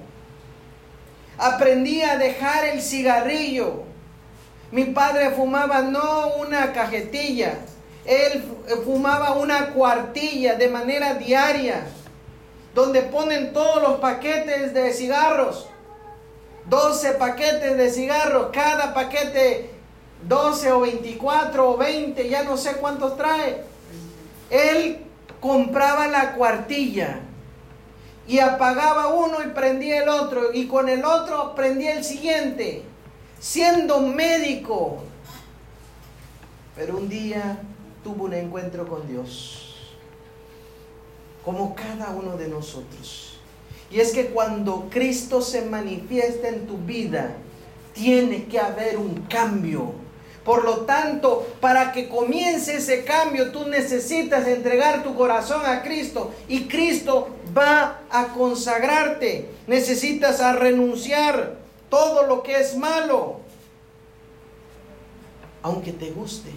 Aprendí 1.39 2.03
a 2.03 2.17
dejar 2.17 2.65
el 2.65 2.83
cigarrillo. 2.83 3.81
Mi 4.71 4.85
padre 4.85 5.31
fumaba 5.31 5.81
no 5.81 6.35
una 6.35 6.71
cajetilla, 6.71 7.57
él 8.05 8.43
fumaba 8.83 9.33
una 9.33 9.69
cuartilla 9.69 10.55
de 10.55 10.67
manera 10.69 11.15
diaria, 11.15 11.87
donde 12.73 13.01
ponen 13.01 13.51
todos 13.53 13.81
los 13.81 13.99
paquetes 13.99 14.73
de 14.73 14.93
cigarros. 14.93 15.67
12 16.69 17.13
paquetes 17.13 17.77
de 17.77 17.89
cigarros, 17.91 18.49
cada 18.51 18.93
paquete 18.93 19.69
12 20.27 20.71
o 20.71 20.79
24 20.81 21.71
o 21.71 21.77
20, 21.77 22.29
ya 22.29 22.43
no 22.43 22.57
sé 22.57 22.73
cuántos 22.77 23.17
trae. 23.17 23.63
Él 24.49 24.99
compraba 25.39 26.07
la 26.07 26.33
cuartilla 26.33 27.19
y 28.27 28.39
apagaba 28.39 29.07
uno 29.07 29.43
y 29.43 29.49
prendía 29.49 30.03
el 30.03 30.09
otro 30.09 30.53
y 30.53 30.67
con 30.67 30.89
el 30.89 31.05
otro 31.05 31.53
prendía 31.55 31.93
el 31.93 32.03
siguiente, 32.03 32.83
siendo 33.39 33.99
médico. 33.99 35.03
Pero 36.75 36.97
un 36.97 37.07
día 37.07 37.59
tuvo 38.05 38.25
un 38.25 38.33
encuentro 38.35 38.87
con 38.87 39.05
Dios, 39.07 39.75
como 41.43 41.75
cada 41.75 42.11
uno 42.11 42.37
de 42.37 42.47
nosotros. 42.47 43.39
Y 43.91 43.99
es 43.99 44.13
que 44.13 44.27
cuando 44.27 44.87
Cristo 44.89 45.41
se 45.41 45.63
manifiesta 45.63 46.47
en 46.47 46.67
tu 46.67 46.77
vida, 46.77 47.35
tiene 47.93 48.45
que 48.45 48.59
haber 48.59 48.97
un 48.97 49.25
cambio 49.27 50.05
por 50.45 50.63
lo 50.63 50.81
tanto, 50.81 51.47
para 51.59 51.91
que 51.91 52.07
comience 52.07 52.75
ese 52.75 53.03
cambio, 53.03 53.51
tú 53.51 53.67
necesitas 53.67 54.47
entregar 54.47 55.01
tu 55.01 55.15
corazón 55.15 55.65
a 55.65 55.81
Cristo 55.81 56.31
y 56.47 56.67
Cristo 56.67 57.29
va 57.57 58.01
a 58.11 58.27
consagrarte. 58.27 59.49
Necesitas 59.65 60.41
a 60.41 60.53
renunciar 60.53 61.57
todo 61.89 62.27
lo 62.27 62.43
que 62.43 62.59
es 62.59 62.77
malo, 62.77 63.39
aunque 65.63 65.91
te 65.91 66.11
guste. 66.11 66.51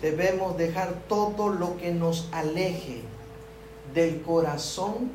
Debemos 0.00 0.56
dejar 0.56 0.94
todo 1.08 1.48
lo 1.50 1.76
que 1.76 1.90
nos 1.90 2.28
aleje 2.32 3.02
del 3.92 4.22
corazón 4.22 5.10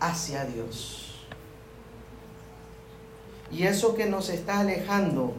hacia 0.00 0.44
Dios. 0.44 1.02
Y 3.50 3.66
eso 3.66 3.94
que 3.94 4.06
nos 4.06 4.30
está 4.30 4.60
alejando 4.60 5.34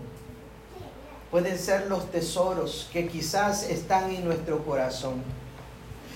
pueden 1.32 1.58
ser 1.58 1.88
los 1.88 2.12
tesoros 2.12 2.90
que 2.94 3.08
quizás 3.08 3.64
están 3.64 4.12
en 4.12 4.24
nuestro 4.24 4.64
corazón. 4.64 5.24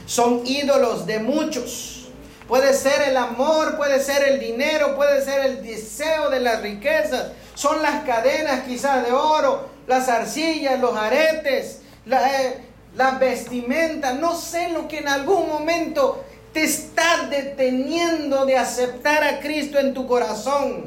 Son 0.06 0.46
ídolos 0.46 1.06
de 1.08 1.20
muchos. 1.20 2.10
Puede 2.48 2.74
ser 2.74 3.10
el 3.10 3.18
amor, 3.18 3.76
puede 3.76 4.00
ser 4.00 4.24
el 4.24 4.40
dinero, 4.40 4.96
puede 4.96 5.22
ser 5.26 5.46
el 5.46 5.64
deseo 5.64 6.30
de 6.30 6.40
las 6.40 6.62
riquezas. 6.62 7.32
Son 7.56 7.82
las 7.82 8.06
cadenas 8.06 8.62
quizás 8.66 9.06
de 9.06 9.12
oro, 9.12 9.68
las 9.88 10.08
arcillas, 10.08 10.80
los 10.80 10.96
aretes, 10.96 11.82
la, 12.08 12.44
eh, 12.44 12.62
las 12.96 13.20
vestimentas. 13.20 14.20
No 14.20 14.36
sé 14.36 14.70
lo 14.70 14.88
que 14.88 15.00
en 15.00 15.08
algún 15.08 15.48
momento 15.48 16.24
te 16.54 16.64
está 16.64 17.28
deteniendo 17.28 18.46
de 18.46 18.58
aceptar 18.58 19.24
a 19.24 19.40
Cristo 19.40 19.80
en 19.80 19.94
tu 19.94 20.08
corazón. 20.08 20.86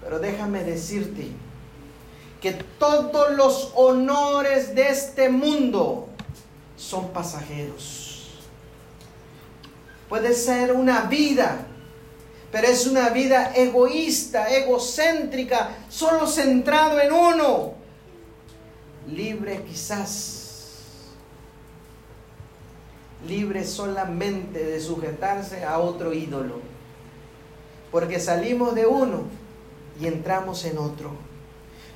Pero 0.00 0.18
déjame 0.18 0.64
decirte 0.64 1.28
que 2.40 2.52
todos 2.78 3.32
los 3.32 3.72
honores 3.74 4.74
de 4.74 4.88
este 4.88 5.28
mundo 5.28 6.08
son 6.76 7.08
pasajeros. 7.10 8.40
Puede 10.08 10.34
ser 10.34 10.72
una 10.72 11.02
vida, 11.02 11.64
pero 12.50 12.66
es 12.66 12.86
una 12.86 13.08
vida 13.10 13.52
egoísta, 13.54 14.48
egocéntrica, 14.48 15.70
solo 15.88 16.26
centrado 16.26 17.00
en 17.00 17.12
uno. 17.12 17.81
Libre 19.10 19.64
quizás, 19.68 20.42
libre 23.26 23.64
solamente 23.64 24.64
de 24.64 24.80
sujetarse 24.80 25.64
a 25.64 25.78
otro 25.78 26.12
ídolo, 26.12 26.60
porque 27.90 28.20
salimos 28.20 28.74
de 28.74 28.86
uno 28.86 29.24
y 30.00 30.06
entramos 30.06 30.64
en 30.64 30.78
otro. 30.78 31.10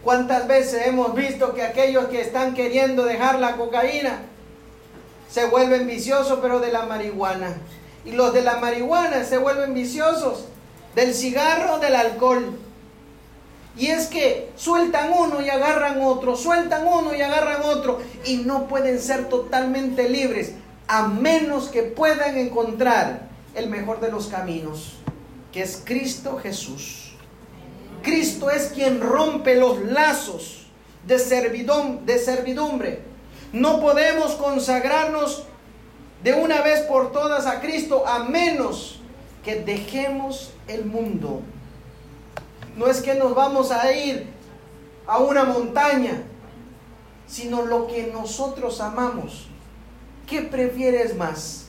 ¿Cuántas 0.03 0.47
veces 0.47 0.87
hemos 0.87 1.15
visto 1.15 1.55
que 1.55 1.63
aquellos 1.63 2.07
que 2.07 2.21
están 2.21 2.55
queriendo 2.55 3.05
dejar 3.05 3.39
la 3.39 3.57
cocaína 3.57 4.23
se 5.29 5.47
vuelven 5.47 5.87
viciosos, 5.87 6.39
pero 6.41 6.61
de 6.61 6.71
la 6.71 6.87
marihuana? 6.87 7.57
Y 8.05 8.13
los 8.13 8.33
de 8.33 8.43
la 8.43 8.59
marihuana 8.59 9.25
se 9.25 9.39
vuelven 9.39 9.75
viciosos 9.75 10.45
del 10.95 11.13
cigarro, 11.13 11.79
del 11.79 11.97
alcohol. 11.97 12.57
Y 13.77 13.89
es 13.89 14.07
que 14.07 14.51
sueltan 14.57 15.13
uno 15.13 15.43
y 15.43 15.51
agarran 15.51 16.01
otro, 16.01 16.35
sueltan 16.37 16.87
uno 16.87 17.15
y 17.15 17.21
agarran 17.21 17.63
otro, 17.63 18.01
y 18.25 18.39
no 18.39 18.69
pueden 18.69 19.01
ser 19.01 19.29
totalmente 19.29 20.09
libres, 20.09 20.53
a 20.89 21.09
menos 21.09 21.69
que 21.69 21.83
puedan 21.83 22.39
encontrar 22.39 23.29
el 23.55 23.69
mejor 23.69 24.01
de 24.01 24.11
los 24.11 24.29
caminos, 24.29 24.95
que 25.53 25.63
es 25.63 25.83
Cristo 25.85 26.39
Jesús. 26.39 27.13
Cristo 28.03 28.51
es 28.51 28.69
quien 28.69 29.01
rompe 29.01 29.57
los 29.57 29.81
lazos 29.81 30.67
de, 31.07 31.17
de 31.17 32.19
servidumbre. 32.19 33.03
No 33.53 33.81
podemos 33.81 34.35
consagrarnos 34.35 35.45
de 36.23 36.35
una 36.35 36.63
vez 36.63 36.81
por 36.83 37.13
todas 37.13 37.47
a 37.47 37.61
Cristo 37.61 38.07
a 38.07 38.25
menos 38.25 39.01
que 39.45 39.57
dejemos 39.57 40.53
el 40.67 40.85
mundo. 40.85 41.43
No 42.77 42.87
es 42.87 43.01
que 43.01 43.15
nos 43.15 43.35
vamos 43.35 43.73
a 43.73 43.93
ir 43.93 44.27
a 45.07 45.19
una 45.19 45.45
montaña, 45.45 46.23
sino 47.27 47.63
lo 47.63 47.87
que 47.87 48.09
nosotros 48.13 48.81
amamos. 48.81 49.49
¿Qué 50.27 50.43
prefieres 50.43 51.17
más? 51.17 51.67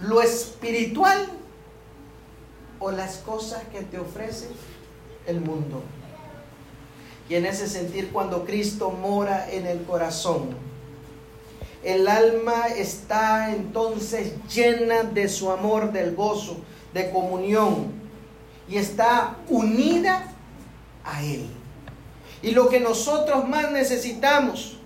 ¿Lo 0.00 0.20
espiritual 0.20 1.28
o 2.78 2.90
las 2.90 3.18
cosas 3.18 3.62
que 3.72 3.82
te 3.82 3.98
ofrecen 3.98 4.50
el 5.26 5.40
mundo. 5.40 5.82
Y 7.28 7.34
en 7.34 7.46
ese 7.46 7.68
sentir, 7.68 8.10
cuando 8.10 8.44
Cristo 8.44 8.90
mora 8.90 9.50
en 9.50 9.66
el 9.66 9.82
corazón, 9.82 10.56
el 11.84 12.08
alma 12.08 12.68
está 12.68 13.54
entonces 13.54 14.32
llena 14.52 15.04
de 15.04 15.28
su 15.28 15.50
amor, 15.50 15.92
del 15.92 16.16
gozo, 16.16 16.56
de 16.94 17.10
comunión, 17.10 17.92
y 18.68 18.76
está 18.78 19.36
unida 19.48 20.34
a 21.08 21.22
Él. 21.22 21.48
Y 22.42 22.52
lo 22.52 22.68
que 22.68 22.80
nosotros 22.80 23.48
más 23.48 23.70
necesitamos, 23.72 24.76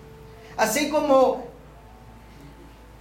así 0.56 0.88
como 0.88 1.44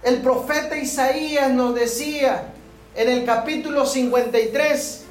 el 0.02 0.20
profeta 0.20 0.76
Isaías 0.76 1.50
nos 1.50 1.74
decía 1.74 2.52
en 2.94 3.08
el 3.08 3.24
capítulo 3.24 3.86
53, 3.86 5.04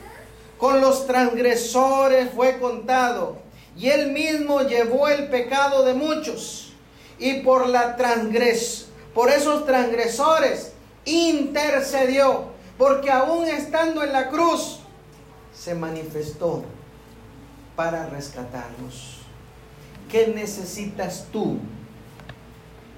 con 0.57 0.79
los 0.79 1.07
transgresores 1.07 2.29
fue 2.35 2.59
contado, 2.59 3.39
y 3.75 3.87
él 3.87 4.11
mismo 4.11 4.61
llevó 4.61 5.07
el 5.07 5.29
pecado 5.29 5.83
de 5.83 5.93
muchos, 5.93 6.73
y 7.17 7.39
por 7.39 7.67
la 7.67 7.95
transgres, 7.95 8.87
por 9.15 9.31
esos 9.31 9.65
transgresores 9.65 10.73
intercedió, 11.05 12.51
porque 12.77 13.09
aún 13.09 13.47
estando 13.47 14.03
en 14.03 14.13
la 14.13 14.29
cruz 14.29 14.79
se 15.53 15.73
manifestó 15.73 16.63
para 17.75 18.07
rescatarnos. 18.07 19.19
¿Qué 20.09 20.27
necesitas 20.27 21.27
tú 21.31 21.57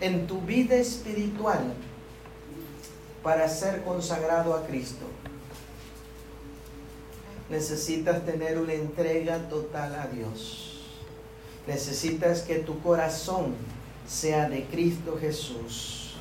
en 0.01 0.28
tu 0.28 0.41
vida 0.41 0.76
espiritual 0.76 1.74
para 3.21 3.47
ser 3.47 3.84
consagrado 3.84 4.55
a 4.55 4.65
Cristo? 4.65 5.05
necesitas 7.53 8.26
tener 8.26 8.57
una 8.57 8.74
entrega 8.74 9.38
total 9.49 9.95
a 9.95 10.07
Dios. 10.07 10.82
Necesitas 11.67 12.41
que 12.41 12.55
tu 12.55 12.82
corazón 12.82 13.53
sea 14.07 14.49
de 14.49 14.65
Cristo 14.65 15.17
Jesús. 15.19 16.15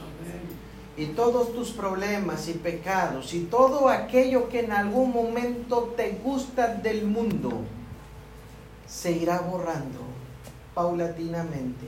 Y 0.96 1.06
todos 1.06 1.54
tus 1.54 1.70
problemas 1.70 2.48
y 2.48 2.52
pecados 2.52 3.32
y 3.32 3.40
todo 3.40 3.88
aquello 3.88 4.48
que 4.50 4.60
en 4.60 4.72
algún 4.72 5.10
momento 5.10 5.94
te 5.96 6.10
gusta 6.22 6.74
del 6.74 7.06
mundo 7.06 7.62
se 8.92 9.12
irá 9.12 9.40
borrando 9.40 10.00
paulatinamente. 10.74 11.86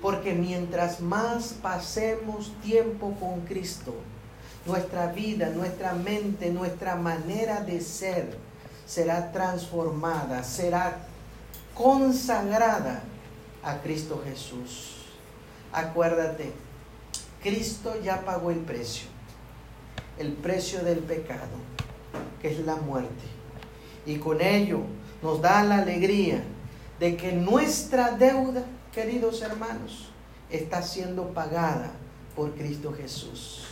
Porque 0.00 0.34
mientras 0.34 1.00
más 1.00 1.54
pasemos 1.62 2.52
tiempo 2.62 3.14
con 3.20 3.42
Cristo, 3.42 3.94
nuestra 4.66 5.08
vida, 5.12 5.50
nuestra 5.50 5.92
mente, 5.92 6.50
nuestra 6.50 6.96
manera 6.96 7.60
de 7.60 7.80
ser, 7.80 8.36
será 8.86 9.30
transformada, 9.30 10.42
será 10.42 11.06
consagrada 11.74 13.02
a 13.62 13.76
Cristo 13.78 14.20
Jesús. 14.24 14.96
Acuérdate, 15.72 16.52
Cristo 17.42 17.94
ya 18.02 18.22
pagó 18.22 18.50
el 18.50 18.58
precio, 18.58 19.06
el 20.18 20.32
precio 20.32 20.80
del 20.80 20.98
pecado, 20.98 21.56
que 22.40 22.52
es 22.52 22.58
la 22.66 22.76
muerte. 22.76 23.24
Y 24.04 24.16
con 24.16 24.40
ello 24.40 24.80
nos 25.22 25.40
da 25.40 25.62
la 25.62 25.78
alegría 25.78 26.42
de 26.98 27.16
que 27.16 27.32
nuestra 27.32 28.12
deuda, 28.12 28.64
queridos 28.92 29.40
hermanos, 29.42 30.08
está 30.50 30.82
siendo 30.82 31.28
pagada 31.28 31.92
por 32.36 32.54
Cristo 32.54 32.92
Jesús. 32.92 33.64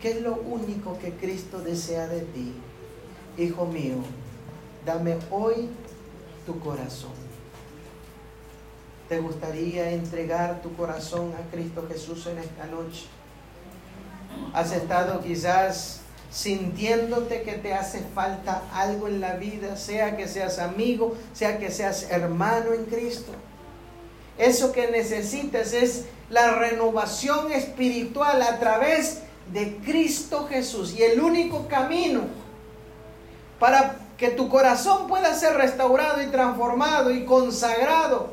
¿Qué 0.00 0.12
es 0.12 0.22
lo 0.22 0.34
único 0.34 0.98
que 0.98 1.12
Cristo 1.12 1.60
desea 1.60 2.06
de 2.06 2.20
ti? 2.20 2.52
Hijo 3.38 3.66
mío, 3.66 3.96
dame 4.84 5.16
hoy 5.30 5.68
tu 6.44 6.58
corazón. 6.60 7.12
¿Te 9.08 9.20
gustaría 9.20 9.90
entregar 9.90 10.62
tu 10.62 10.74
corazón 10.74 11.32
a 11.34 11.50
Cristo 11.54 11.86
Jesús 11.88 12.26
en 12.26 12.38
esta 12.38 12.66
noche? 12.66 13.04
¿Has 14.52 14.72
estado 14.72 15.20
quizás 15.20 16.00
sintiéndote 16.30 17.42
que 17.42 17.52
te 17.52 17.74
hace 17.74 18.02
falta 18.14 18.62
algo 18.72 19.08
en 19.08 19.20
la 19.20 19.34
vida, 19.34 19.76
sea 19.76 20.16
que 20.16 20.28
seas 20.28 20.58
amigo, 20.58 21.16
sea 21.32 21.58
que 21.58 21.70
seas 21.70 22.10
hermano 22.10 22.72
en 22.72 22.84
Cristo? 22.84 23.32
Eso 24.38 24.72
que 24.72 24.90
necesitas 24.90 25.72
es 25.72 26.04
la 26.28 26.56
renovación 26.56 27.52
espiritual 27.52 28.42
a 28.42 28.58
través 28.58 29.20
de 29.52 29.76
Cristo 29.84 30.46
Jesús. 30.48 30.94
Y 30.94 31.02
el 31.02 31.20
único 31.20 31.68
camino 31.68 32.22
para 33.58 33.96
que 34.18 34.30
tu 34.30 34.48
corazón 34.48 35.06
pueda 35.06 35.34
ser 35.34 35.54
restaurado 35.56 36.22
y 36.22 36.26
transformado 36.26 37.10
y 37.10 37.24
consagrado, 37.24 38.30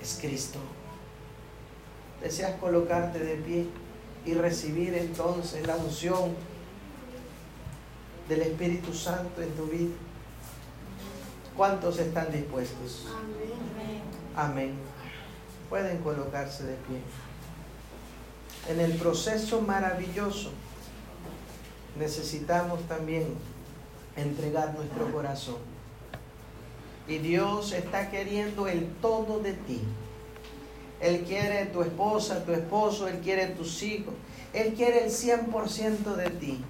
es 0.00 0.18
Cristo. 0.20 0.58
Deseas 2.20 2.54
colocarte 2.60 3.18
de 3.18 3.36
pie 3.36 3.66
y 4.24 4.34
recibir 4.34 4.94
entonces 4.94 5.66
la 5.66 5.76
unción 5.76 6.34
del 8.28 8.42
Espíritu 8.42 8.92
Santo 8.92 9.42
en 9.42 9.50
tu 9.50 9.66
vida. 9.66 9.94
¿Cuántos 11.56 11.98
están 11.98 12.32
dispuestos? 12.32 13.06
Amén. 13.08 14.00
Amén. 14.34 14.74
Pueden 15.68 15.98
colocarse 15.98 16.64
de 16.64 16.74
pie. 16.76 16.98
En 18.68 18.80
el 18.80 18.92
proceso 18.94 19.60
maravilloso 19.60 20.50
necesitamos 21.98 22.80
también 22.88 23.26
entregar 24.16 24.74
nuestro 24.74 25.12
corazón. 25.12 25.56
Y 27.08 27.18
Dios 27.18 27.72
está 27.72 28.10
queriendo 28.10 28.68
el 28.68 28.86
todo 29.00 29.40
de 29.40 29.52
ti. 29.54 29.82
Él 31.00 31.24
quiere 31.26 31.66
tu 31.66 31.82
esposa, 31.82 32.44
tu 32.44 32.52
esposo, 32.52 33.08
Él 33.08 33.18
quiere 33.18 33.48
tus 33.48 33.82
hijos. 33.82 34.14
Él 34.52 34.74
quiere 34.74 35.04
el 35.04 35.10
100% 35.10 36.14
de 36.14 36.30
ti. 36.30 36.64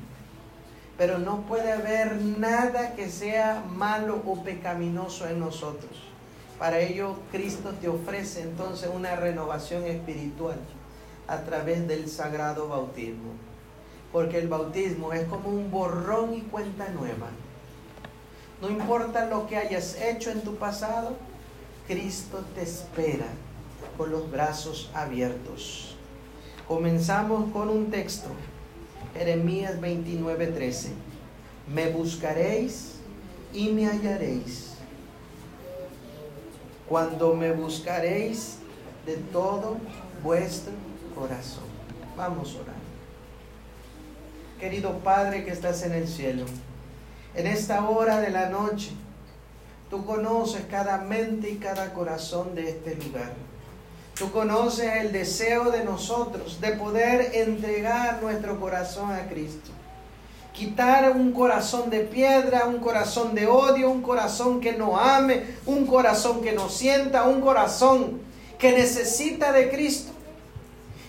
Pero 1.03 1.19
no 1.19 1.41
puede 1.49 1.73
haber 1.73 2.15
nada 2.23 2.95
que 2.95 3.11
sea 3.11 3.65
malo 3.69 4.23
o 4.25 4.45
pecaminoso 4.45 5.27
en 5.27 5.41
nosotros. 5.41 5.91
Para 6.61 6.79
ello 6.79 7.17
Cristo 7.33 7.73
te 7.81 7.89
ofrece 7.89 8.43
entonces 8.43 8.89
una 8.95 9.17
renovación 9.17 9.85
espiritual 9.85 10.59
a 11.27 11.39
través 11.39 11.89
del 11.89 12.09
sagrado 12.09 12.69
bautismo. 12.69 13.33
Porque 14.13 14.39
el 14.39 14.47
bautismo 14.47 15.13
es 15.13 15.25
como 15.25 15.49
un 15.49 15.73
borrón 15.73 16.35
y 16.35 16.43
cuenta 16.43 16.89
nueva. 16.91 17.31
No 18.61 18.71
importa 18.71 19.27
lo 19.27 19.49
que 19.49 19.57
hayas 19.57 20.01
hecho 20.01 20.31
en 20.31 20.43
tu 20.43 20.55
pasado, 20.55 21.17
Cristo 21.89 22.45
te 22.55 22.63
espera 22.63 23.27
con 23.99 24.13
los 24.13 24.31
brazos 24.31 24.89
abiertos. 24.95 25.97
Comenzamos 26.69 27.51
con 27.51 27.71
un 27.71 27.91
texto, 27.91 28.29
Jeremías 29.15 29.81
29:13. 29.81 30.89
Me 31.73 31.91
buscaréis 31.91 32.97
y 33.53 33.69
me 33.69 33.87
hallaréis. 33.87 34.75
Cuando 36.89 37.35
me 37.35 37.53
buscaréis 37.53 38.59
de 39.07 39.17
todo 39.17 39.77
vuestro 40.23 40.73
corazón. 41.15 41.65
Vamos 42.17 42.57
a 42.57 42.63
orar. 42.63 42.83
Querido 44.61 44.99
Padre 44.99 45.45
que 45.45 45.51
estás 45.51 45.83
en 45.83 45.93
el 45.93 46.07
cielo, 46.07 46.45
en 47.35 47.47
esta 47.47 47.89
hora 47.89 48.21
de 48.21 48.31
la 48.31 48.49
noche, 48.49 48.91
tú 49.91 50.05
conoces 50.05 50.63
cada 50.71 50.99
mente 50.99 51.51
y 51.51 51.57
cada 51.57 51.93
corazón 51.95 52.55
de 52.55 52.69
este 52.69 52.95
lugar. 52.95 53.33
Tú 54.15 54.31
conoces 54.31 54.93
el 54.97 55.13
deseo 55.13 55.71
de 55.71 55.85
nosotros 55.85 56.61
de 56.61 56.73
poder 56.73 57.31
entregar 57.35 58.23
nuestro 58.23 58.61
corazón 58.61 59.11
a 59.11 59.29
Cristo. 59.29 59.71
Quitar 60.53 61.13
un 61.13 61.33
corazón 61.33 61.89
de 61.89 62.01
piedra, 62.01 62.67
un 62.67 62.79
corazón 62.79 63.35
de 63.35 63.47
odio, 63.47 63.91
un 63.91 64.03
corazón 64.03 64.61
que 64.61 64.75
no 64.75 64.99
ame, 64.99 65.45
un 65.65 65.87
corazón 65.87 66.43
que 66.43 66.53
no 66.53 66.69
sienta, 66.69 67.27
un 67.27 67.41
corazón 67.41 68.21
que 68.59 68.73
necesita 68.73 69.51
de 69.51 69.71
Cristo. 69.71 70.13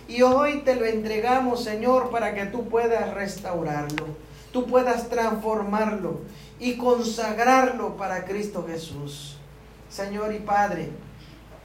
Y 0.07 0.21
hoy 0.21 0.61
te 0.61 0.75
lo 0.75 0.85
entregamos, 0.85 1.63
Señor, 1.63 2.09
para 2.09 2.33
que 2.33 2.45
tú 2.45 2.69
puedas 2.69 3.13
restaurarlo, 3.13 4.07
tú 4.53 4.65
puedas 4.65 5.09
transformarlo 5.09 6.21
y 6.59 6.77
consagrarlo 6.77 7.97
para 7.97 8.23
Cristo 8.23 8.65
Jesús. 8.65 9.37
Señor 9.89 10.33
y 10.33 10.39
Padre, 10.39 10.89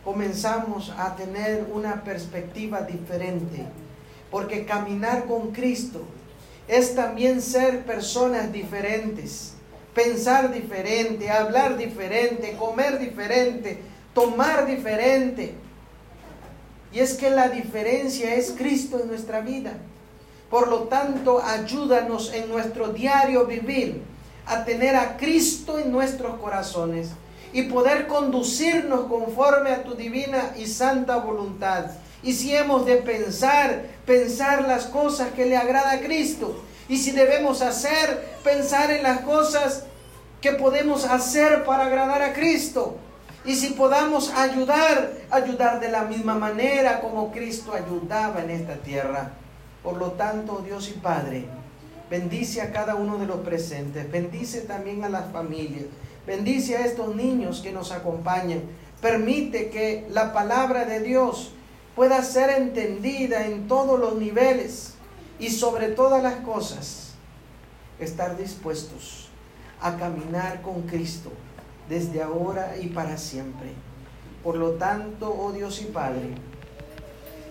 comenzamos 0.08 0.90
a 0.96 1.14
tener 1.16 1.66
una 1.70 2.02
perspectiva 2.02 2.80
diferente, 2.80 3.66
porque 4.30 4.64
caminar 4.64 5.26
con 5.26 5.50
Cristo 5.50 6.00
es 6.66 6.94
también 6.94 7.42
ser 7.42 7.84
personas 7.84 8.50
diferentes, 8.50 9.52
pensar 9.94 10.50
diferente, 10.50 11.30
hablar 11.30 11.76
diferente, 11.76 12.56
comer 12.56 12.98
diferente, 12.98 13.82
tomar 14.14 14.64
diferente. 14.66 15.52
Y 16.90 17.00
es 17.00 17.12
que 17.12 17.28
la 17.28 17.50
diferencia 17.50 18.34
es 18.34 18.54
Cristo 18.56 18.98
en 18.98 19.08
nuestra 19.08 19.42
vida. 19.42 19.74
Por 20.48 20.68
lo 20.68 20.84
tanto, 20.84 21.42
ayúdanos 21.44 22.32
en 22.32 22.48
nuestro 22.48 22.94
diario 22.94 23.44
vivir 23.44 24.00
a 24.46 24.64
tener 24.64 24.96
a 24.96 25.18
Cristo 25.18 25.78
en 25.78 25.92
nuestros 25.92 26.40
corazones 26.40 27.10
y 27.52 27.62
poder 27.62 28.06
conducirnos 28.06 29.06
conforme 29.06 29.70
a 29.70 29.82
tu 29.82 29.94
divina 29.94 30.54
y 30.56 30.66
santa 30.66 31.16
voluntad. 31.16 31.86
Y 32.22 32.32
si 32.32 32.54
hemos 32.54 32.84
de 32.84 32.96
pensar, 32.96 33.86
pensar 34.04 34.66
las 34.66 34.86
cosas 34.86 35.32
que 35.32 35.46
le 35.46 35.56
agrada 35.56 35.92
a 35.92 36.00
Cristo. 36.00 36.62
Y 36.88 36.96
si 36.98 37.12
debemos 37.12 37.62
hacer, 37.62 38.38
pensar 38.42 38.90
en 38.90 39.02
las 39.02 39.20
cosas 39.20 39.84
que 40.40 40.52
podemos 40.52 41.04
hacer 41.04 41.64
para 41.64 41.86
agradar 41.86 42.22
a 42.22 42.32
Cristo. 42.32 42.96
Y 43.44 43.54
si 43.54 43.70
podamos 43.70 44.30
ayudar, 44.34 45.12
ayudar 45.30 45.80
de 45.80 45.88
la 45.90 46.02
misma 46.02 46.34
manera 46.34 47.00
como 47.00 47.30
Cristo 47.30 47.72
ayudaba 47.72 48.42
en 48.42 48.50
esta 48.50 48.74
tierra. 48.76 49.32
Por 49.82 49.96
lo 49.96 50.12
tanto, 50.12 50.62
Dios 50.64 50.88
y 50.88 50.98
Padre, 50.98 51.44
bendice 52.10 52.60
a 52.60 52.72
cada 52.72 52.94
uno 52.94 53.16
de 53.16 53.26
los 53.26 53.40
presentes, 53.40 54.10
bendice 54.10 54.62
también 54.62 55.04
a 55.04 55.08
las 55.08 55.30
familias. 55.32 55.84
Bendice 56.28 56.76
a 56.76 56.84
estos 56.84 57.16
niños 57.16 57.62
que 57.62 57.72
nos 57.72 57.90
acompañan. 57.90 58.60
Permite 59.00 59.70
que 59.70 60.06
la 60.10 60.34
palabra 60.34 60.84
de 60.84 61.00
Dios 61.00 61.52
pueda 61.96 62.22
ser 62.22 62.50
entendida 62.50 63.46
en 63.46 63.66
todos 63.66 63.98
los 63.98 64.16
niveles 64.16 64.92
y 65.38 65.48
sobre 65.48 65.88
todas 65.88 66.22
las 66.22 66.34
cosas, 66.40 67.14
estar 67.98 68.36
dispuestos 68.36 69.30
a 69.80 69.96
caminar 69.96 70.60
con 70.60 70.82
Cristo 70.82 71.32
desde 71.88 72.20
ahora 72.20 72.74
y 72.78 72.88
para 72.88 73.16
siempre. 73.16 73.70
Por 74.44 74.56
lo 74.56 74.72
tanto, 74.72 75.34
oh 75.34 75.52
Dios 75.52 75.80
y 75.80 75.86
Padre, 75.86 76.34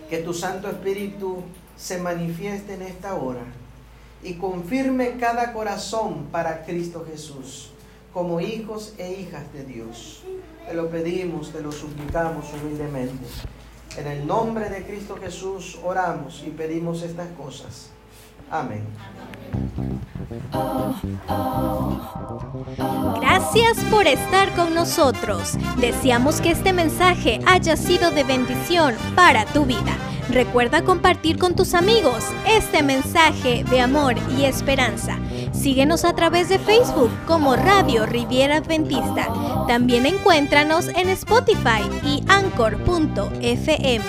que 0.08 0.20
tu 0.20 0.36
Santo 0.36 0.70
Espíritu 0.70 1.42
se 1.76 1.98
manifieste 1.98 2.76
en 2.76 2.84
esta 2.84 3.16
hora 3.16 3.46
y 4.22 4.36
confirme 4.36 5.18
cada 5.20 5.52
corazón 5.52 6.28
para 6.32 6.64
Cristo 6.64 7.04
Jesús 7.10 7.72
como 8.14 8.40
hijos 8.40 8.94
e 8.98 9.14
hijas 9.14 9.52
de 9.54 9.64
Dios. 9.64 10.24
Te 10.68 10.74
lo 10.74 10.90
pedimos, 10.90 11.52
te 11.52 11.62
lo 11.62 11.72
suplicamos 11.72 12.46
humildemente. 12.54 13.26
En 13.98 14.08
el 14.08 14.28
nombre 14.28 14.70
de 14.70 14.86
Cristo 14.86 15.18
Jesús 15.20 15.80
oramos 15.84 16.44
y 16.46 16.52
pedimos 16.52 17.02
estas 17.02 17.30
cosas. 17.30 17.90
Amén. 18.52 18.84
Gracias 23.20 23.84
por 23.92 24.08
estar 24.08 24.54
con 24.56 24.74
nosotros. 24.74 25.58
Deseamos 25.78 26.42
que 26.42 26.52
este 26.52 26.74
mensaje 26.74 27.40
haya 27.46 27.76
sido 27.76 28.12
de 28.12 28.24
bendición 28.24 28.96
para 29.16 29.46
tu 29.46 29.66
vida. 29.66 29.98
Recuerda 30.30 30.84
compartir 30.84 31.38
con 31.38 31.56
tus 31.56 31.74
amigos 31.74 32.26
este 32.46 32.84
mensaje 32.84 33.64
de 33.64 33.80
amor 33.80 34.16
y 34.38 34.44
esperanza. 34.44 35.18
Síguenos 35.54 36.06
a 36.06 36.14
través 36.14 36.50
de 36.50 36.60
Facebook 36.60 37.12
como 37.26 37.56
Radio 37.56 38.06
Riviera 38.06 38.58
Adventista. 38.58 39.28
También 39.68 40.06
encuéntranos 40.06 40.88
en 40.90 41.10
Spotify 41.10 41.82
y 42.04 42.24
Anchor.fm. 42.28 44.04